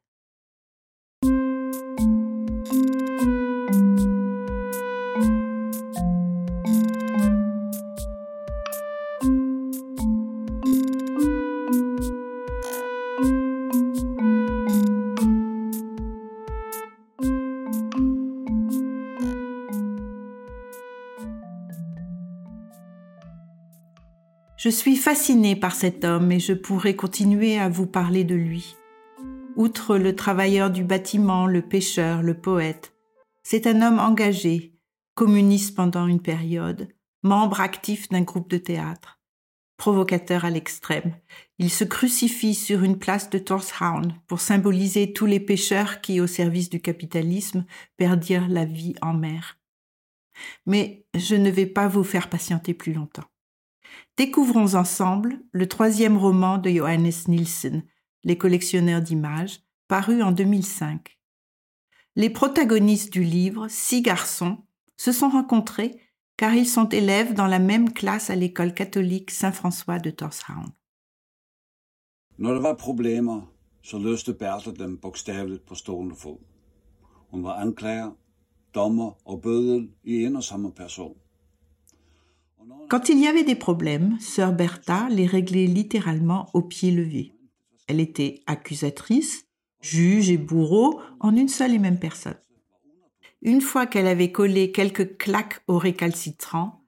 Je 24.56 24.70
suis 24.70 24.96
fascinée 24.96 25.54
par 25.54 25.75
cet 25.75 26.02
homme 26.02 26.32
et 26.32 26.40
je 26.40 26.54
pourrais 26.54 26.96
continuer 26.96 27.58
à 27.58 27.68
vous 27.68 27.86
parler 27.86 28.25
de 28.25 28.34
lui. 28.34 28.75
Outre 29.54 29.98
le 29.98 30.16
travailleur 30.16 30.70
du 30.70 30.82
bâtiment, 30.82 31.46
le 31.46 31.60
pêcheur, 31.60 32.22
le 32.22 32.32
poète, 32.32 32.94
c'est 33.42 33.66
un 33.66 33.82
homme 33.82 33.98
engagé, 33.98 34.72
communiste 35.14 35.76
pendant 35.76 36.06
une 36.06 36.22
période, 36.22 36.88
membre 37.22 37.60
actif 37.60 38.08
d'un 38.08 38.22
groupe 38.22 38.48
de 38.48 38.56
théâtre. 38.56 39.20
Provocateur 39.76 40.46
à 40.46 40.50
l'extrême, 40.50 41.14
il 41.58 41.70
se 41.70 41.84
crucifie 41.84 42.54
sur 42.54 42.82
une 42.82 42.98
place 42.98 43.28
de 43.28 43.38
Torshavn 43.38 44.18
pour 44.26 44.40
symboliser 44.40 45.12
tous 45.12 45.26
les 45.26 45.40
pêcheurs 45.40 46.00
qui, 46.00 46.18
au 46.18 46.26
service 46.26 46.70
du 46.70 46.80
capitalisme, 46.80 47.66
perdirent 47.98 48.48
la 48.48 48.64
vie 48.64 48.94
en 49.02 49.12
mer. 49.12 49.58
Mais 50.64 51.04
je 51.14 51.34
ne 51.36 51.50
vais 51.50 51.66
pas 51.66 51.88
vous 51.88 52.04
faire 52.04 52.30
patienter 52.30 52.72
plus 52.72 52.94
longtemps. 52.94 53.25
Découvrons 54.16 54.75
ensemble 54.75 55.40
le 55.52 55.66
troisième 55.66 56.16
roman 56.16 56.59
de 56.59 56.71
Johannes 56.71 57.12
Nielsen, 57.28 57.83
Les 58.25 58.38
collectionneurs 58.38 59.02
d'images, 59.02 59.61
paru 59.88 60.23
en 60.23 60.33
2005. 60.33 61.19
Les 62.16 62.31
protagonistes 62.31 63.12
du 63.12 63.23
livre, 63.23 63.69
six 63.69 64.02
garçons, 64.02 64.59
se 64.97 65.12
sont 65.12 65.28
rencontrés 65.28 66.00
car 66.37 66.55
ils 66.55 66.69
sont 66.69 66.88
élèves 66.88 67.35
dans 67.35 67.47
la 67.47 67.59
même 67.59 67.93
classe 67.93 68.31
à 68.31 68.37
l'école 68.37 68.75
catholique 68.75 69.31
Saint-François 69.31 69.99
de 69.99 70.11
Torshavn. 70.11 70.73
Når 72.38 72.55
der 72.55 72.61
var 72.61 72.75
problemer, 72.75 73.40
så 73.83 73.99
løste 73.99 74.35
Bertha 74.35 74.71
dem 74.71 74.99
bogstaveligt 74.99 75.66
på 75.66 75.75
stående 75.75 76.16
fod. 76.16 76.38
Hun 77.31 77.45
var 77.45 77.61
anklager, 77.61 78.11
dommer 78.75 79.12
og 79.25 79.43
bødel 79.43 79.90
i 80.05 80.25
en 80.25 80.37
og 80.37 80.45
samme 80.45 80.73
person. 80.73 81.16
Quand 82.88 83.08
il 83.08 83.18
y 83.18 83.26
avait 83.26 83.44
des 83.44 83.56
problèmes, 83.56 84.18
sœur 84.20 84.52
Bertha 84.52 85.08
les 85.11 85.26
réglait 85.26 85.66
littéralement 85.66 86.49
au 86.54 86.62
pied 86.62 86.90
levé. 86.90 87.32
Elle 87.88 88.00
était 88.00 88.42
accusatrice, 88.46 89.46
juge 89.80 90.30
et 90.30 90.38
bourreau 90.38 91.00
en 91.20 91.35
une 91.35 91.49
seule 91.49 91.75
et 91.75 91.78
même 91.78 91.99
personne. 91.99 92.38
Une 93.42 93.61
fois 93.61 93.87
qu'elle 93.87 94.06
avait 94.06 94.32
collé 94.32 94.73
quelques 94.73 95.16
claques 95.18 95.62
aux 95.68 95.78
récalcitrants, 95.78 96.85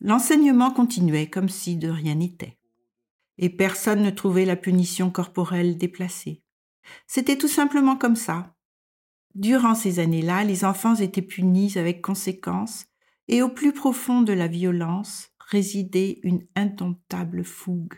l'enseignement 0.00 0.70
continuait 0.70 1.28
comme 1.28 1.48
si 1.48 1.76
de 1.76 1.88
rien 1.88 2.16
n'était. 2.16 2.58
Et 3.38 3.48
personne 3.48 4.02
ne 4.02 4.10
trouvait 4.10 4.44
la 4.44 4.56
punition 4.56 5.10
corporelle 5.10 5.76
déplacée. 5.76 6.42
C'était 7.06 7.38
tout 7.38 7.48
simplement 7.48 7.96
comme 7.96 8.16
ça. 8.16 8.54
Durant 9.34 9.74
ces 9.74 9.98
années-là, 9.98 10.44
les 10.44 10.64
enfants 10.64 10.94
étaient 10.94 11.22
punis 11.22 11.76
avec 11.76 12.02
conséquence, 12.02 12.86
et 13.28 13.42
au 13.42 13.48
plus 13.48 13.72
profond 13.72 14.22
de 14.22 14.32
la 14.32 14.48
violence 14.48 15.30
résidait 15.38 16.20
une 16.22 16.46
indomptable 16.56 17.44
fougue. 17.44 17.94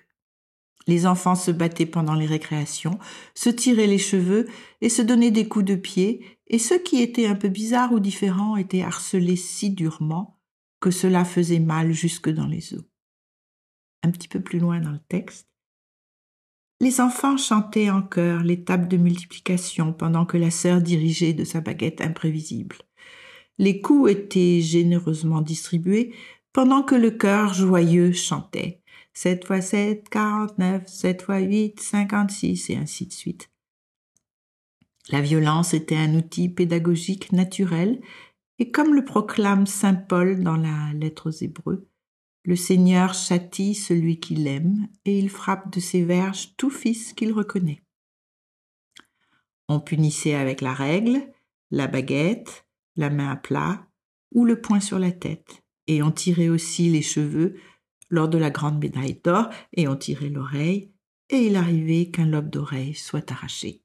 Les 0.86 1.06
enfants 1.06 1.34
se 1.34 1.50
battaient 1.50 1.86
pendant 1.86 2.14
les 2.14 2.26
récréations, 2.26 2.98
se 3.34 3.50
tiraient 3.50 3.88
les 3.88 3.98
cheveux 3.98 4.46
et 4.80 4.88
se 4.88 5.02
donnaient 5.02 5.32
des 5.32 5.48
coups 5.48 5.64
de 5.64 5.74
pied, 5.74 6.24
et 6.46 6.58
ceux 6.58 6.78
qui 6.78 7.02
étaient 7.02 7.26
un 7.26 7.34
peu 7.34 7.48
bizarres 7.48 7.92
ou 7.92 7.98
différents 7.98 8.56
étaient 8.56 8.82
harcelés 8.82 9.36
si 9.36 9.70
durement 9.70 10.38
que 10.80 10.92
cela 10.92 11.24
faisait 11.24 11.58
mal 11.58 11.92
jusque 11.92 12.28
dans 12.28 12.46
les 12.46 12.74
os. 12.74 12.84
Un 14.04 14.12
petit 14.12 14.28
peu 14.28 14.40
plus 14.40 14.60
loin 14.60 14.78
dans 14.78 14.92
le 14.92 15.00
texte, 15.08 15.48
les 16.80 17.00
enfants 17.00 17.38
chantaient 17.38 17.90
en 17.90 18.02
chœur 18.02 18.42
les 18.42 18.62
tables 18.62 18.86
de 18.86 18.98
multiplication 18.98 19.94
pendant 19.94 20.26
que 20.26 20.36
la 20.36 20.50
sœur 20.50 20.82
dirigeait 20.82 21.32
de 21.32 21.44
sa 21.44 21.62
baguette 21.62 22.02
imprévisible. 22.02 22.76
Les 23.58 23.80
coups 23.80 24.10
étaient 24.10 24.60
généreusement 24.60 25.40
distribués 25.40 26.14
pendant 26.52 26.82
que 26.82 26.94
le 26.94 27.10
chœur 27.10 27.54
joyeux 27.54 28.12
chantait 28.12 28.80
7 29.16 29.46
fois 29.46 29.62
7, 29.62 30.10
49, 30.10 30.86
7 30.86 31.22
fois 31.22 31.38
8, 31.38 31.80
56, 31.80 32.68
et 32.68 32.76
ainsi 32.76 33.06
de 33.06 33.12
suite. 33.14 33.50
La 35.08 35.22
violence 35.22 35.72
était 35.72 35.96
un 35.96 36.14
outil 36.16 36.50
pédagogique 36.50 37.32
naturel, 37.32 38.02
et 38.58 38.70
comme 38.70 38.94
le 38.94 39.06
proclame 39.06 39.66
saint 39.66 39.94
Paul 39.94 40.42
dans 40.42 40.58
la 40.58 40.92
lettre 40.92 41.30
aux 41.30 41.44
Hébreux, 41.44 41.88
le 42.44 42.56
Seigneur 42.56 43.14
châtie 43.14 43.74
celui 43.74 44.20
qu'il 44.20 44.46
aime, 44.46 44.86
et 45.06 45.18
il 45.18 45.30
frappe 45.30 45.72
de 45.72 45.80
ses 45.80 46.04
verges 46.04 46.54
tout 46.58 46.70
fils 46.70 47.14
qu'il 47.14 47.32
reconnaît. 47.32 47.82
On 49.68 49.80
punissait 49.80 50.34
avec 50.34 50.60
la 50.60 50.74
règle, 50.74 51.26
la 51.70 51.86
baguette, 51.86 52.65
la 52.96 53.10
main 53.10 53.30
à 53.30 53.36
plat 53.36 53.86
ou 54.32 54.44
le 54.44 54.60
poing 54.60 54.80
sur 54.80 54.98
la 54.98 55.12
tête, 55.12 55.62
et 55.86 56.02
on 56.02 56.10
tirait 56.10 56.48
aussi 56.48 56.90
les 56.90 57.02
cheveux 57.02 57.56
lors 58.10 58.28
de 58.28 58.38
la 58.38 58.50
grande 58.50 58.78
médaille 58.78 59.20
d'or, 59.22 59.48
et 59.72 59.88
on 59.88 59.96
tirait 59.96 60.28
l'oreille, 60.28 60.92
et 61.30 61.46
il 61.46 61.56
arrivait 61.56 62.10
qu'un 62.10 62.26
lobe 62.26 62.50
d'oreille 62.50 62.94
soit 62.94 63.30
arraché. 63.32 63.82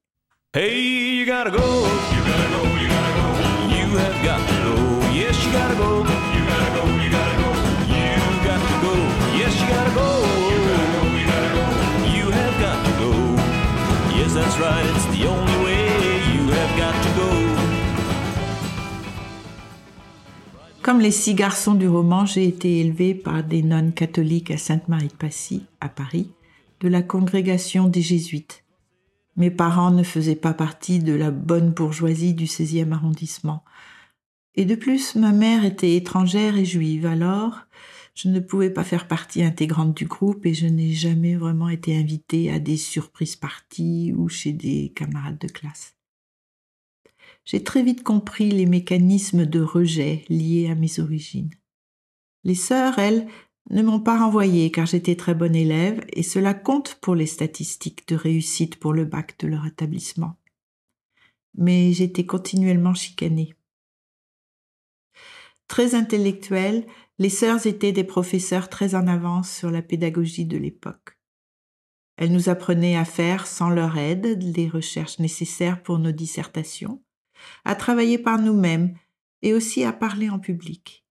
Hey, 0.54 1.18
you 1.18 1.26
gotta 1.26 1.50
go. 1.50 1.58
You 1.58 2.22
gotta 2.28 2.50
go. 2.52 2.62
You 2.76 2.88
gotta 2.90 3.14
go. 3.16 3.26
You 3.72 3.98
have 3.98 4.20
got 4.22 4.42
to 4.46 4.56
go. 4.66 4.76
Yes, 5.16 5.38
you 5.46 5.52
gotta 5.54 5.76
go. 5.76 6.00
You 6.00 6.44
gotta 6.44 6.72
go. 6.76 6.84
You 7.00 7.10
gotta 7.10 7.36
go. 7.40 7.50
You 7.88 8.36
got 8.44 8.60
to 8.60 8.76
go. 8.84 8.94
Yes, 9.40 9.56
you 9.56 9.68
gotta 9.72 9.94
go. 9.96 10.08
You 10.52 10.60
gotta 10.68 10.90
go. 10.92 11.02
You 11.16 11.24
gotta 11.32 11.52
go. 11.56 11.64
You 12.18 12.26
have 12.32 12.56
got 12.60 12.78
to 12.84 12.92
go. 13.00 13.12
Yes, 14.18 14.34
that's 14.34 14.60
right. 14.60 14.86
It's 14.96 15.06
the 15.18 15.26
only 15.28 15.61
Comme 20.82 21.00
les 21.00 21.12
six 21.12 21.36
garçons 21.36 21.76
du 21.76 21.88
roman, 21.88 22.26
j'ai 22.26 22.48
été 22.48 22.80
élevée 22.80 23.14
par 23.14 23.44
des 23.44 23.62
nonnes 23.62 23.94
catholiques 23.94 24.50
à 24.50 24.58
Sainte-Marie 24.58 25.10
de 25.10 25.14
Passy, 25.14 25.64
à 25.80 25.90
Paris, 25.90 26.32
de 26.80 26.88
la 26.88 27.04
congrégation 27.04 27.88
des 27.88 28.02
Jésuites. 28.02 28.64
Mes 29.36 29.52
parents 29.52 29.92
ne 29.92 30.02
faisaient 30.02 30.36
pas 30.36 30.56
partie 30.56 30.98
de 30.98 31.14
la 31.14 31.30
bonne 31.30 31.70
bourgeoisie 31.70 32.34
du 32.34 32.46
16e 32.46 32.94
arrondissement. 32.94 33.64
Et 34.56 34.66
de 34.66 34.74
plus, 34.74 35.14
ma 35.14 35.32
mère 35.32 35.66
était 35.66 35.96
étrangère 35.96 36.58
et 36.58 36.66
juive, 36.66 37.06
alors 37.06 37.60
je 38.16 38.30
ne 38.30 38.40
pouvais 38.40 38.72
pas 38.72 38.84
faire 38.84 39.08
partie 39.08 39.44
intégrante 39.44 39.96
du 39.96 40.06
groupe 40.06 40.48
et 40.48 40.56
je 40.56 40.66
n'ai 40.66 40.94
jamais 40.94 41.36
vraiment 41.36 41.70
été 41.70 41.96
invitée 41.96 42.52
à 42.52 42.58
des 42.58 42.78
surprises 42.78 43.36
parties 43.36 44.14
ou 44.18 44.30
chez 44.30 44.52
des 44.52 44.92
camarades 44.96 45.38
de 45.38 45.48
classe. 45.48 45.96
J'ai 47.46 47.64
très 47.64 47.84
vite 47.84 48.04
compris 48.04 48.52
les 48.52 48.66
mécanismes 48.66 49.46
de 49.46 49.62
rejet 49.62 50.26
liés 50.30 50.70
à 50.70 50.76
mes 50.76 51.00
origines. 51.00 51.52
Les 52.44 52.56
sœurs, 52.56 53.00
elles, 53.00 53.28
ne 53.70 53.84
m'ont 53.84 54.00
pas 54.00 54.18
renvoyée 54.18 54.72
car 54.72 54.86
j'étais 54.86 55.16
très 55.16 55.36
bonne 55.36 55.56
élève 55.56 56.04
et 56.14 56.24
cela 56.24 56.54
compte 56.54 56.96
pour 56.96 57.16
les 57.16 57.28
statistiques 57.28 58.08
de 58.08 58.16
réussite 58.16 58.78
pour 58.78 58.94
le 58.94 59.06
bac 59.06 59.38
de 59.40 59.48
leur 59.48 59.66
établissement. 59.66 60.36
Mais 61.56 61.94
j'étais 61.94 62.26
continuellement 62.26 62.94
chicanée. 62.94 63.54
Très 65.68 65.96
intellectuelles, 65.96 66.86
les 67.20 67.30
sœurs 67.30 67.66
étaient 67.66 67.92
des 67.92 68.04
professeurs 68.04 68.68
très 68.68 68.96
en 68.96 69.08
avance 69.08 69.50
sur 69.50 69.72
la 69.72 69.82
pédagogie 69.82 70.46
de 70.46 70.58
l'époque. 70.58 71.18
Elles 72.18 72.32
nous 72.32 72.50
apprenaient 72.50 72.98
à 72.98 73.06
faire, 73.06 73.48
sans 73.48 73.70
leur 73.70 73.98
aide, 73.98 74.42
les 74.42 74.68
recherches 74.68 75.20
nécessaires 75.20 75.82
pour 75.82 75.98
nos 75.98 76.12
dissertations, 76.12 77.02
à 77.66 77.76
travailler 77.76 78.18
par 78.18 78.40
nous-mêmes 78.40 78.96
et 79.42 79.54
aussi 79.54 79.84
à 79.84 79.94
parler 79.94 80.30
en 80.30 80.40
public. 80.40 81.06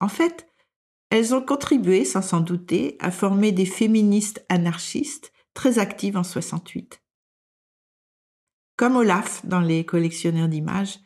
En 0.00 0.08
fait, 0.08 0.48
elles 1.10 1.34
ont 1.34 1.42
contribué, 1.42 2.04
sans 2.04 2.22
s'en 2.22 2.40
douter, 2.40 2.96
à 3.00 3.10
former 3.10 3.52
des 3.52 3.66
féministes 3.66 4.44
anarchistes 4.48 5.32
très 5.54 5.78
actives 5.78 6.16
en 6.16 6.24
68. 6.24 7.02
Comme 8.76 8.96
Olaf 8.96 9.44
dans 9.44 9.60
les 9.60 9.84
collectionneurs 9.84 10.48
d'images, 10.48 11.00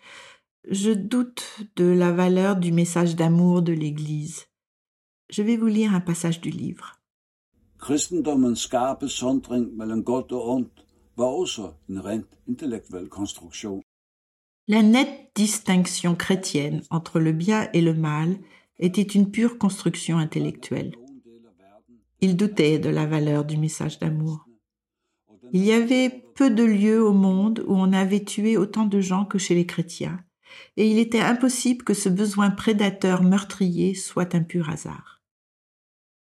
je 0.69 0.91
doute 0.93 1.61
de 1.77 1.85
la 1.85 2.13
valeur 2.13 2.57
du 2.57 2.73
message 2.73 3.17
d'amour 3.17 3.63
de 3.63 3.73
l'Église. 3.73 4.47
Je 5.31 5.43
vais 5.43 5.57
vous 5.57 5.67
lire 5.67 5.95
un 5.95 6.01
passage 6.01 6.41
du 6.41 6.51
livre. 6.51 6.97
Kristendommens 7.79 8.61
skarpe 8.61 9.09
sondring 9.09 9.77
mellem 9.77 10.05
godt 10.05 10.33
og 10.33 10.49
ondt 10.49 10.85
var 11.17 11.27
også 11.27 11.73
en 11.89 12.05
rent 12.05 12.27
intellektuel 12.47 13.09
konstruktion. 13.09 13.83
La 14.69 14.83
nette 14.83 15.31
distinction 15.37 16.17
chrétienne 16.17 16.83
entre 16.91 17.21
le 17.21 17.31
bien 17.31 17.69
et 17.73 17.81
le 17.81 17.95
mal 17.95 18.37
était 18.81 19.03
une 19.03 19.31
pure 19.31 19.59
construction 19.59 20.19
intellectuelle. 20.19 20.97
Il 22.21 22.37
doutait 22.37 22.81
de 22.81 22.89
la 22.89 23.07
valeur 23.07 23.45
du 23.45 23.59
message 23.59 24.01
d'amour. 24.01 24.49
Il 25.53 25.65
y 25.65 25.71
avait 25.71 26.11
peu 26.35 26.51
de 26.51 26.65
lieux 26.65 27.01
au 27.01 27.13
monde 27.13 27.65
où 27.69 27.77
on 27.77 27.93
avait 27.93 28.25
tué 28.25 28.57
autant 28.57 28.87
de 28.87 29.01
gens 29.01 29.25
que 29.25 29.39
chez 29.39 29.55
les 29.55 29.67
chrétiens, 29.67 30.19
et 30.77 30.91
il 30.91 30.99
était 30.99 31.21
impossible 31.21 31.85
que 31.85 31.95
ce 31.95 32.09
besoin 32.09 32.51
prédateur 32.51 33.23
meurtrier 33.23 33.95
soit 33.95 34.35
un 34.35 34.43
pur 34.43 34.69
hasard. 34.69 35.23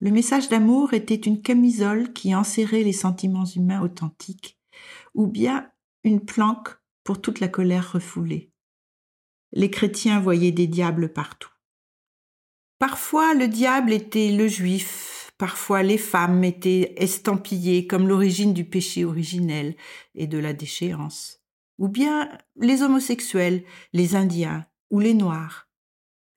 Le 0.01 0.11
message 0.11 0.51
d'amour 0.51 0.93
était 0.93 1.15
une 1.15 1.41
camisole 1.41 2.13
qui 2.13 2.35
enserrait 2.35 2.83
les 2.83 2.93
sentiments 2.93 3.47
humains 3.47 3.81
authentiques, 3.81 4.59
ou 5.15 5.27
bien 5.27 5.71
une 6.03 6.21
planque 6.21 6.77
pour 7.05 7.21
toute 7.21 7.41
la 7.41 7.49
colère 7.49 7.93
refoulée. 7.93 8.51
Les 9.53 9.71
chrétiens 9.71 10.21
voyaient 10.21 10.53
des 10.53 10.67
diables 10.67 11.13
partout. 11.13 11.51
Parfois 12.79 13.35
le 13.35 13.47
diable 13.47 13.93
était 13.93 14.33
le 14.33 14.49
juif, 14.49 15.33
parfois 15.39 15.83
les 15.83 15.99
femmes 15.99 16.43
étaient 16.43 16.95
estampillées 16.97 17.87
comme 17.87 18.09
l'origine 18.09 18.53
du 18.53 18.65
péché 18.65 19.05
originel 19.05 19.77
et 20.15 20.27
de 20.27 20.39
la 20.39 20.53
déchéance, 20.53 21.41
ou 21.79 21.89
bien 21.89 22.37
les 22.57 22.83
homosexuels, 22.83 23.65
les 23.93 24.17
indiens 24.17 24.67
ou 24.91 24.99
les 24.99 25.15
noirs. 25.15 25.69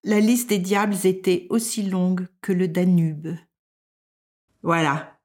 La 0.04 0.20
liste 0.20 0.50
des 0.50 0.60
diables 0.60 0.96
était 1.06 1.48
aussi 1.50 1.84
longue 1.84 2.28
que 2.42 2.54
le 2.54 2.68
Danube. 2.68 3.30
Voilà. 4.62 5.20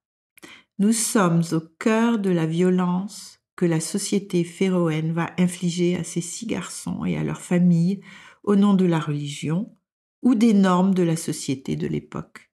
Nous 0.78 0.92
sommes 0.92 1.42
au 1.52 1.60
cœur 1.60 2.18
de 2.18 2.30
la 2.30 2.46
violence 2.46 3.41
la 3.66 3.80
société 3.80 4.44
féroène 4.44 5.12
va 5.12 5.30
infliger 5.38 5.96
à 5.96 6.04
ces 6.04 6.20
six 6.20 6.46
garçons 6.46 7.04
et 7.04 7.16
à 7.16 7.24
leurs 7.24 7.40
familles 7.40 8.00
au 8.42 8.56
nom 8.56 8.74
de 8.74 8.84
la 8.84 8.98
religion 8.98 9.76
ou 10.22 10.34
des 10.34 10.54
normes 10.54 10.94
de 10.94 11.02
la 11.02 11.16
société 11.16 11.76
de 11.76 11.86
l'époque. 11.86 12.52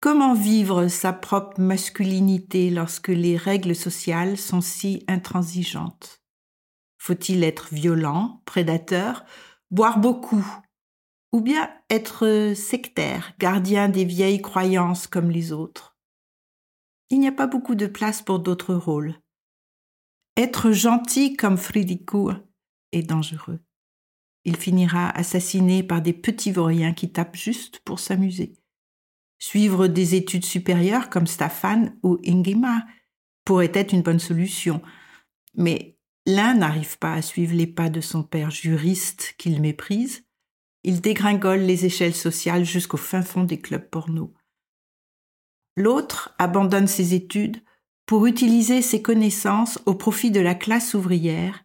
Comment 0.00 0.34
vivre 0.34 0.88
sa 0.88 1.12
propre 1.14 1.60
masculinité 1.60 2.68
lorsque 2.68 3.08
les 3.08 3.36
règles 3.36 3.74
sociales 3.74 4.36
sont 4.36 4.60
si 4.60 5.02
intransigeantes? 5.08 6.22
Faut-il 6.98 7.42
être 7.42 7.72
violent, 7.72 8.42
prédateur, 8.44 9.24
boire 9.70 9.98
beaucoup, 9.98 10.46
ou 11.32 11.40
bien 11.40 11.70
être 11.90 12.52
sectaire, 12.54 13.32
gardien 13.38 13.88
des 13.88 14.04
vieilles 14.04 14.42
croyances 14.42 15.06
comme 15.06 15.30
les 15.30 15.52
autres? 15.52 15.96
Il 17.10 17.20
n'y 17.20 17.28
a 17.28 17.32
pas 17.32 17.46
beaucoup 17.46 17.74
de 17.74 17.86
place 17.86 18.22
pour 18.22 18.40
d'autres 18.40 18.74
rôles. 18.74 19.14
Être 20.36 20.72
gentil 20.72 21.36
comme 21.36 21.56
Fridicourt 21.56 22.34
est 22.90 23.02
dangereux. 23.02 23.60
Il 24.44 24.56
finira 24.56 25.08
assassiné 25.10 25.82
par 25.82 26.02
des 26.02 26.12
petits 26.12 26.50
vauriens 26.50 26.92
qui 26.92 27.12
tapent 27.12 27.36
juste 27.36 27.78
pour 27.80 28.00
s'amuser. 28.00 28.58
Suivre 29.38 29.86
des 29.86 30.16
études 30.16 30.44
supérieures 30.44 31.08
comme 31.08 31.26
Staffan 31.26 31.94
ou 32.02 32.18
Ingema 32.26 32.84
pourrait 33.44 33.72
être 33.74 33.92
une 33.92 34.02
bonne 34.02 34.18
solution, 34.18 34.82
mais 35.54 35.98
l'un 36.26 36.54
n'arrive 36.54 36.98
pas 36.98 37.14
à 37.14 37.22
suivre 37.22 37.54
les 37.54 37.66
pas 37.66 37.88
de 37.88 38.00
son 38.00 38.22
père 38.22 38.50
juriste 38.50 39.34
qu'il 39.38 39.60
méprise, 39.60 40.26
il 40.82 41.00
dégringole 41.00 41.60
les 41.60 41.86
échelles 41.86 42.14
sociales 42.14 42.64
jusqu'au 42.64 42.96
fin 42.96 43.22
fond 43.22 43.44
des 43.44 43.60
clubs 43.60 43.88
porno. 43.88 44.34
L'autre 45.76 46.34
abandonne 46.38 46.86
ses 46.86 47.14
études 47.14 47.62
pour 48.06 48.26
utiliser 48.26 48.82
ses 48.82 49.02
connaissances 49.02 49.78
au 49.86 49.94
profit 49.94 50.30
de 50.30 50.40
la 50.40 50.54
classe 50.54 50.94
ouvrière 50.94 51.64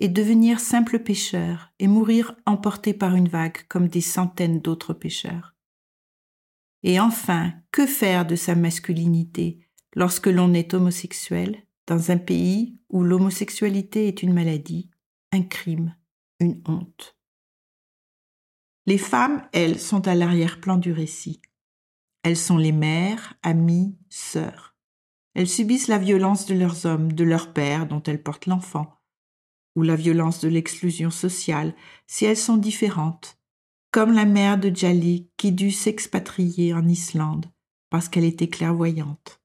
et 0.00 0.08
devenir 0.08 0.60
simple 0.60 1.00
pêcheur 1.00 1.72
et 1.78 1.86
mourir 1.86 2.36
emporté 2.46 2.94
par 2.94 3.14
une 3.14 3.28
vague 3.28 3.66
comme 3.68 3.88
des 3.88 4.00
centaines 4.00 4.60
d'autres 4.60 4.92
pêcheurs. 4.92 5.54
Et 6.82 7.00
enfin, 7.00 7.52
que 7.72 7.86
faire 7.86 8.26
de 8.26 8.36
sa 8.36 8.54
masculinité 8.54 9.58
lorsque 9.94 10.28
l'on 10.28 10.54
est 10.54 10.74
homosexuel 10.74 11.64
dans 11.86 12.10
un 12.10 12.18
pays 12.18 12.78
où 12.90 13.02
l'homosexualité 13.02 14.06
est 14.06 14.22
une 14.22 14.32
maladie, 14.32 14.90
un 15.32 15.42
crime, 15.42 15.96
une 16.38 16.62
honte? 16.66 17.16
Les 18.86 18.98
femmes, 18.98 19.46
elles, 19.52 19.78
sont 19.78 20.06
à 20.06 20.14
l'arrière-plan 20.14 20.78
du 20.78 20.92
récit. 20.92 21.42
Elles 22.22 22.36
sont 22.36 22.56
les 22.56 22.72
mères, 22.72 23.34
amies, 23.42 23.96
sœurs. 24.08 24.77
Elles 25.38 25.48
subissent 25.48 25.86
la 25.86 25.98
violence 25.98 26.46
de 26.46 26.54
leurs 26.54 26.84
hommes, 26.84 27.12
de 27.12 27.22
leur 27.22 27.52
père 27.52 27.86
dont 27.86 28.02
elles 28.02 28.20
portent 28.20 28.46
l'enfant, 28.46 28.98
ou 29.76 29.82
la 29.82 29.94
violence 29.94 30.40
de 30.40 30.48
l'exclusion 30.48 31.12
sociale 31.12 31.76
si 32.08 32.24
elles 32.24 32.36
sont 32.36 32.56
différentes, 32.56 33.38
comme 33.92 34.10
la 34.10 34.24
mère 34.24 34.58
de 34.58 34.68
Djali 34.68 35.30
qui 35.36 35.52
dut 35.52 35.70
s'expatrier 35.70 36.74
en 36.74 36.88
Islande 36.88 37.46
parce 37.88 38.08
qu'elle 38.08 38.24
était 38.24 38.48
clairvoyante. 38.48 39.40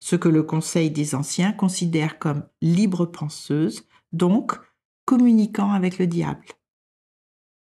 Ce 0.00 0.16
que 0.16 0.28
le 0.28 0.42
Conseil 0.42 0.90
des 0.90 1.14
Anciens 1.14 1.52
considère 1.52 2.18
comme 2.18 2.44
libre 2.60 3.06
penseuse, 3.06 3.86
donc 4.10 4.58
communiquant 5.04 5.70
avec 5.70 6.00
le 6.00 6.08
diable. 6.08 6.46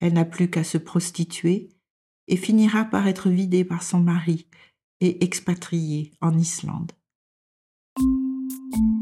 Elle 0.00 0.12
n'a 0.12 0.26
plus 0.26 0.50
qu'à 0.50 0.62
se 0.62 0.76
prostituer 0.76 1.70
et 2.28 2.36
finira 2.36 2.84
par 2.84 3.08
être 3.08 3.30
vidée 3.30 3.64
par 3.64 3.82
son 3.82 4.00
mari 4.00 4.46
et 5.00 5.24
expatriée 5.24 6.12
en 6.20 6.36
Islande. 6.36 6.92
thank 7.98 8.50
you 8.74 8.95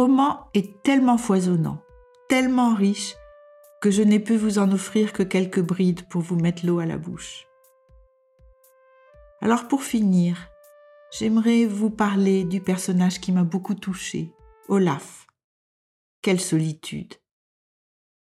roman 0.00 0.48
est 0.54 0.82
tellement 0.82 1.18
foisonnant, 1.18 1.82
tellement 2.30 2.74
riche, 2.74 3.16
que 3.82 3.90
je 3.90 4.02
n'ai 4.02 4.18
pu 4.18 4.34
vous 4.34 4.58
en 4.58 4.72
offrir 4.72 5.12
que 5.12 5.22
quelques 5.22 5.60
brides 5.60 6.08
pour 6.08 6.22
vous 6.22 6.36
mettre 6.36 6.64
l'eau 6.64 6.78
à 6.78 6.86
la 6.86 6.96
bouche. 6.96 7.46
Alors 9.42 9.68
pour 9.68 9.82
finir, 9.82 10.48
j'aimerais 11.12 11.66
vous 11.66 11.90
parler 11.90 12.44
du 12.44 12.62
personnage 12.62 13.20
qui 13.20 13.30
m'a 13.30 13.44
beaucoup 13.44 13.74
touché, 13.74 14.32
Olaf. 14.68 15.26
Quelle 16.22 16.40
solitude. 16.40 17.16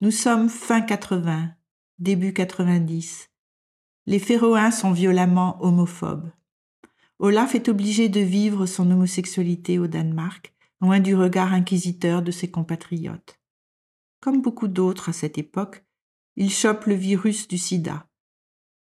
Nous 0.02 0.12
sommes 0.12 0.50
fin 0.50 0.82
80, 0.82 1.50
début 1.98 2.34
90. 2.34 3.30
Les 4.08 4.20
Féroïens 4.20 4.72
sont 4.72 4.92
violemment 4.92 5.64
homophobes. 5.64 6.30
Olaf 7.20 7.56
est 7.56 7.70
obligé 7.70 8.10
de 8.10 8.20
vivre 8.20 8.66
son 8.66 8.92
homosexualité 8.92 9.80
au 9.80 9.88
Danemark, 9.88 10.53
loin 10.84 11.00
du 11.00 11.16
regard 11.16 11.54
inquisiteur 11.54 12.22
de 12.22 12.32
ses 12.32 12.52
compatriotes. 12.52 13.40
Comme 14.20 14.42
beaucoup 14.42 14.68
d'autres 14.68 15.10
à 15.10 15.14
cette 15.14 15.38
époque, 15.38 15.86
il 16.36 16.52
chope 16.52 16.88
le 16.88 16.94
virus 16.94 17.48
du 17.48 17.58
sida. 17.58 18.10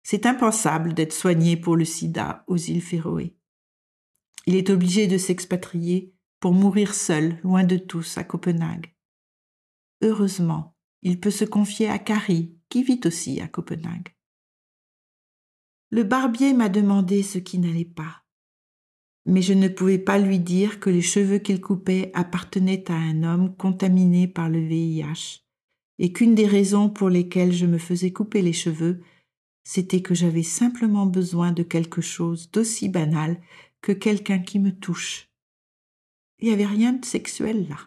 C'est 0.01 0.25
impensable 0.25 0.95
d'être 0.95 1.13
soigné 1.13 1.55
pour 1.57 1.75
le 1.75 1.85
sida 1.85 2.43
aux 2.47 2.57
îles 2.57 2.81
Féroé. 2.81 3.37
Il 4.47 4.55
est 4.55 4.71
obligé 4.71 5.05
de 5.05 5.19
s'expatrier 5.19 6.11
pour 6.39 6.53
mourir 6.53 6.95
seul, 6.95 7.39
loin 7.43 7.63
de 7.63 7.77
tous, 7.77 8.17
à 8.17 8.23
Copenhague. 8.23 8.95
Heureusement, 10.01 10.75
il 11.03 11.19
peut 11.19 11.31
se 11.31 11.45
confier 11.45 11.87
à 11.87 11.99
Carrie, 11.99 12.57
qui 12.69 12.81
vit 12.81 13.01
aussi 13.05 13.39
à 13.41 13.47
Copenhague. 13.47 14.15
Le 15.91 16.03
barbier 16.03 16.53
m'a 16.53 16.69
demandé 16.69 17.21
ce 17.21 17.37
qui 17.37 17.59
n'allait 17.59 17.85
pas, 17.85 18.24
mais 19.25 19.41
je 19.41 19.53
ne 19.53 19.67
pouvais 19.67 19.97
pas 19.97 20.19
lui 20.19 20.39
dire 20.39 20.79
que 20.79 20.89
les 20.89 21.01
cheveux 21.01 21.39
qu'il 21.39 21.61
coupait 21.61 22.11
appartenaient 22.13 22.89
à 22.91 22.95
un 22.95 23.23
homme 23.23 23.55
contaminé 23.55 24.27
par 24.27 24.49
le 24.49 24.59
VIH, 24.59 25.41
et 25.97 26.11
qu'une 26.11 26.35
des 26.35 26.47
raisons 26.47 26.89
pour 26.89 27.09
lesquelles 27.09 27.53
je 27.53 27.65
me 27.65 27.77
faisais 27.77 28.11
couper 28.11 28.41
les 28.41 28.53
cheveux, 28.53 29.01
c'était 29.63 30.01
que 30.01 30.13
j'avais 30.13 30.43
simplement 30.43 31.05
besoin 31.05 31.51
de 31.51 31.63
quelque 31.63 32.01
chose 32.01 32.51
d'aussi 32.51 32.89
banal 32.89 33.41
que 33.81 33.91
quelqu'un 33.91 34.39
qui 34.39 34.59
me 34.59 34.71
touche. 34.71 35.29
Il 36.39 36.47
n'y 36.47 36.53
avait 36.53 36.65
rien 36.65 36.93
de 36.93 37.05
sexuel 37.05 37.67
là. 37.69 37.77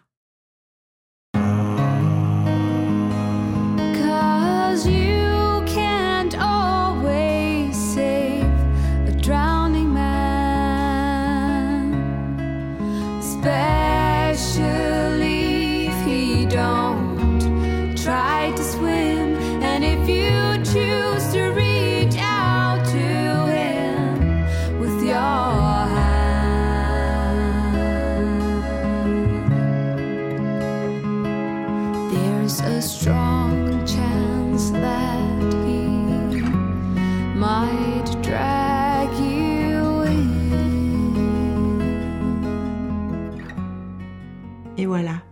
Et 44.77 44.85
voilà. 44.85 45.23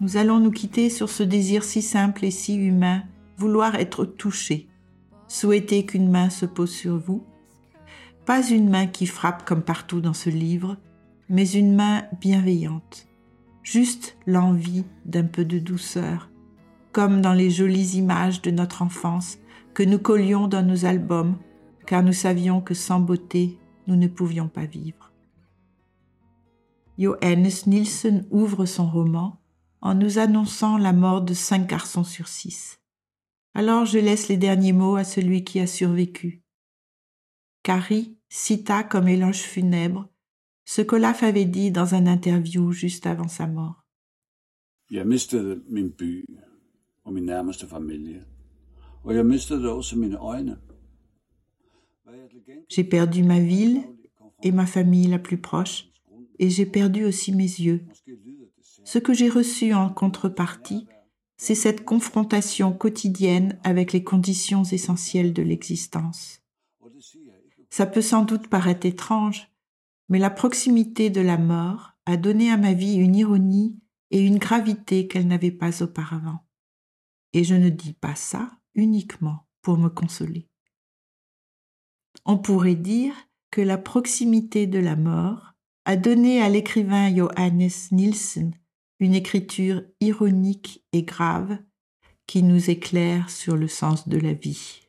Nous 0.00 0.16
allons 0.16 0.38
nous 0.38 0.50
quitter 0.50 0.90
sur 0.90 1.08
ce 1.08 1.22
désir 1.22 1.64
si 1.64 1.80
simple 1.80 2.24
et 2.24 2.30
si 2.30 2.56
humain, 2.56 3.04
vouloir 3.38 3.74
être 3.76 4.04
touché, 4.04 4.68
souhaiter 5.28 5.86
qu'une 5.86 6.10
main 6.10 6.30
se 6.30 6.46
pose 6.46 6.70
sur 6.70 6.98
vous. 6.98 7.24
Pas 8.26 8.46
une 8.46 8.68
main 8.68 8.86
qui 8.86 9.06
frappe 9.06 9.44
comme 9.44 9.62
partout 9.62 10.00
dans 10.00 10.12
ce 10.12 10.30
livre, 10.30 10.76
mais 11.28 11.48
une 11.50 11.74
main 11.74 12.04
bienveillante. 12.20 13.06
Juste 13.64 14.18
l'envie 14.26 14.84
d'un 15.06 15.24
peu 15.24 15.44
de 15.44 15.58
douceur, 15.58 16.30
comme 16.92 17.22
dans 17.22 17.32
les 17.32 17.50
jolies 17.50 17.96
images 17.96 18.42
de 18.42 18.50
notre 18.50 18.82
enfance 18.82 19.38
que 19.72 19.82
nous 19.82 19.98
collions 19.98 20.48
dans 20.48 20.62
nos 20.62 20.84
albums, 20.84 21.38
car 21.86 22.02
nous 22.02 22.12
savions 22.12 22.60
que 22.60 22.74
sans 22.74 23.00
beauté, 23.00 23.58
nous 23.86 23.96
ne 23.96 24.06
pouvions 24.06 24.48
pas 24.48 24.66
vivre. 24.66 25.12
Johannes 26.98 27.50
Nielsen 27.66 28.26
ouvre 28.30 28.66
son 28.66 28.86
roman 28.88 29.40
en 29.80 29.94
nous 29.94 30.18
annonçant 30.18 30.76
la 30.76 30.92
mort 30.92 31.22
de 31.22 31.34
cinq 31.34 31.66
garçons 31.66 32.04
sur 32.04 32.28
six. 32.28 32.78
Alors 33.54 33.86
je 33.86 33.98
laisse 33.98 34.28
les 34.28 34.36
derniers 34.36 34.72
mots 34.74 34.96
à 34.96 35.04
celui 35.04 35.42
qui 35.42 35.58
a 35.58 35.66
survécu. 35.66 36.42
Carrie, 37.62 38.18
cita 38.28 38.84
comme 38.84 39.08
éloge 39.08 39.40
funèbre 39.40 40.08
ce 40.64 40.82
qu'Olaf 40.82 41.22
avait 41.22 41.44
dit 41.44 41.70
dans 41.70 41.94
un 41.94 42.06
interview 42.06 42.72
juste 42.72 43.06
avant 43.06 43.28
sa 43.28 43.46
mort. 43.46 43.84
Jeg 44.90 45.06
mistede 45.06 45.62
min 45.68 45.90
by 45.90 46.24
og 47.04 47.12
min 47.12 47.24
nærmeste 47.24 47.66
familie. 47.66 48.24
Og 49.02 49.14
jeg 49.14 49.26
mistede 49.26 49.72
også 49.72 49.98
mine 49.98 50.18
øjne. 50.18 50.56
J'ai 52.68 52.84
perdu 52.84 53.22
ma 53.22 53.40
ville 53.40 53.82
et 54.42 54.52
ma 54.52 54.66
famille 54.66 55.08
la 55.08 55.18
plus 55.18 55.38
proche, 55.38 55.90
et 56.38 56.50
j'ai 56.50 56.66
perdu 56.66 57.04
aussi 57.04 57.32
mes 57.32 57.44
yeux. 57.44 57.84
Ce 58.84 58.98
que 58.98 59.14
j'ai 59.14 59.28
reçu 59.28 59.72
en 59.72 59.88
contrepartie, 59.90 60.86
c'est 61.36 61.54
cette 61.54 61.84
confrontation 61.84 62.72
quotidienne 62.72 63.58
avec 63.64 63.92
les 63.92 64.04
conditions 64.04 64.64
essentielles 64.64 65.32
de 65.32 65.42
l'existence. 65.42 66.40
Ça 67.70 67.86
peut 67.86 68.02
sans 68.02 68.24
doute 68.24 68.48
paraître 68.48 68.86
étrange, 68.86 69.48
mais 70.08 70.18
la 70.18 70.30
proximité 70.30 71.10
de 71.10 71.20
la 71.20 71.38
mort 71.38 71.92
a 72.06 72.16
donné 72.16 72.50
à 72.50 72.56
ma 72.56 72.72
vie 72.72 72.96
une 72.96 73.14
ironie 73.14 73.78
et 74.10 74.20
une 74.20 74.38
gravité 74.38 75.08
qu'elle 75.08 75.26
n'avait 75.26 75.50
pas 75.50 75.82
auparavant. 75.82 76.46
Et 77.32 77.44
je 77.44 77.54
ne 77.54 77.68
dis 77.68 77.94
pas 77.94 78.14
ça 78.14 78.52
uniquement 78.74 79.46
pour 79.62 79.78
me 79.78 79.88
consoler. 79.88 80.48
On 82.24 82.38
pourrait 82.38 82.74
dire 82.74 83.14
que 83.50 83.60
la 83.60 83.78
proximité 83.78 84.66
de 84.66 84.78
la 84.78 84.96
mort 84.96 85.54
a 85.84 85.96
donné 85.96 86.40
à 86.40 86.48
l'écrivain 86.48 87.14
Johannes 87.14 87.70
Nielsen 87.90 88.54
une 89.00 89.14
écriture 89.14 89.82
ironique 90.00 90.84
et 90.92 91.02
grave 91.02 91.58
qui 92.26 92.42
nous 92.42 92.70
éclaire 92.70 93.28
sur 93.30 93.56
le 93.56 93.68
sens 93.68 94.08
de 94.08 94.18
la 94.18 94.32
vie. 94.32 94.83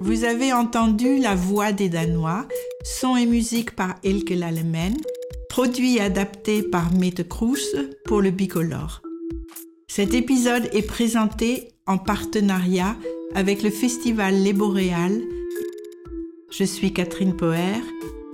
Vous 0.00 0.24
avez 0.24 0.52
entendu 0.52 1.16
La 1.16 1.34
Voix 1.34 1.72
des 1.72 1.88
Danois, 1.88 2.46
son 2.84 3.16
et 3.16 3.24
musique 3.24 3.74
par 3.74 3.94
Elke 4.04 4.30
Lalemen, 4.30 4.94
produit 5.48 5.96
et 5.96 6.02
adapté 6.02 6.62
par 6.62 6.92
Mette 6.92 7.26
Kroes 7.26 7.74
pour 8.04 8.20
le 8.20 8.30
Bicolore. 8.30 9.00
Cet 9.88 10.12
épisode 10.12 10.68
est 10.74 10.86
présenté 10.86 11.68
en 11.86 11.96
partenariat 11.96 12.94
avec 13.34 13.62
le 13.62 13.70
festival 13.70 14.34
Les 14.34 14.52
Boréales. 14.52 15.22
Je 16.50 16.64
suis 16.64 16.92
Catherine 16.92 17.34
Poher 17.34 17.80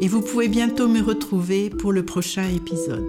et 0.01 0.09
vous 0.09 0.20
pouvez 0.20 0.48
bientôt 0.48 0.88
me 0.88 1.01
retrouver 1.01 1.70
pour 1.70 1.92
le 1.92 2.05
prochain 2.05 2.48
épisode. 2.48 3.09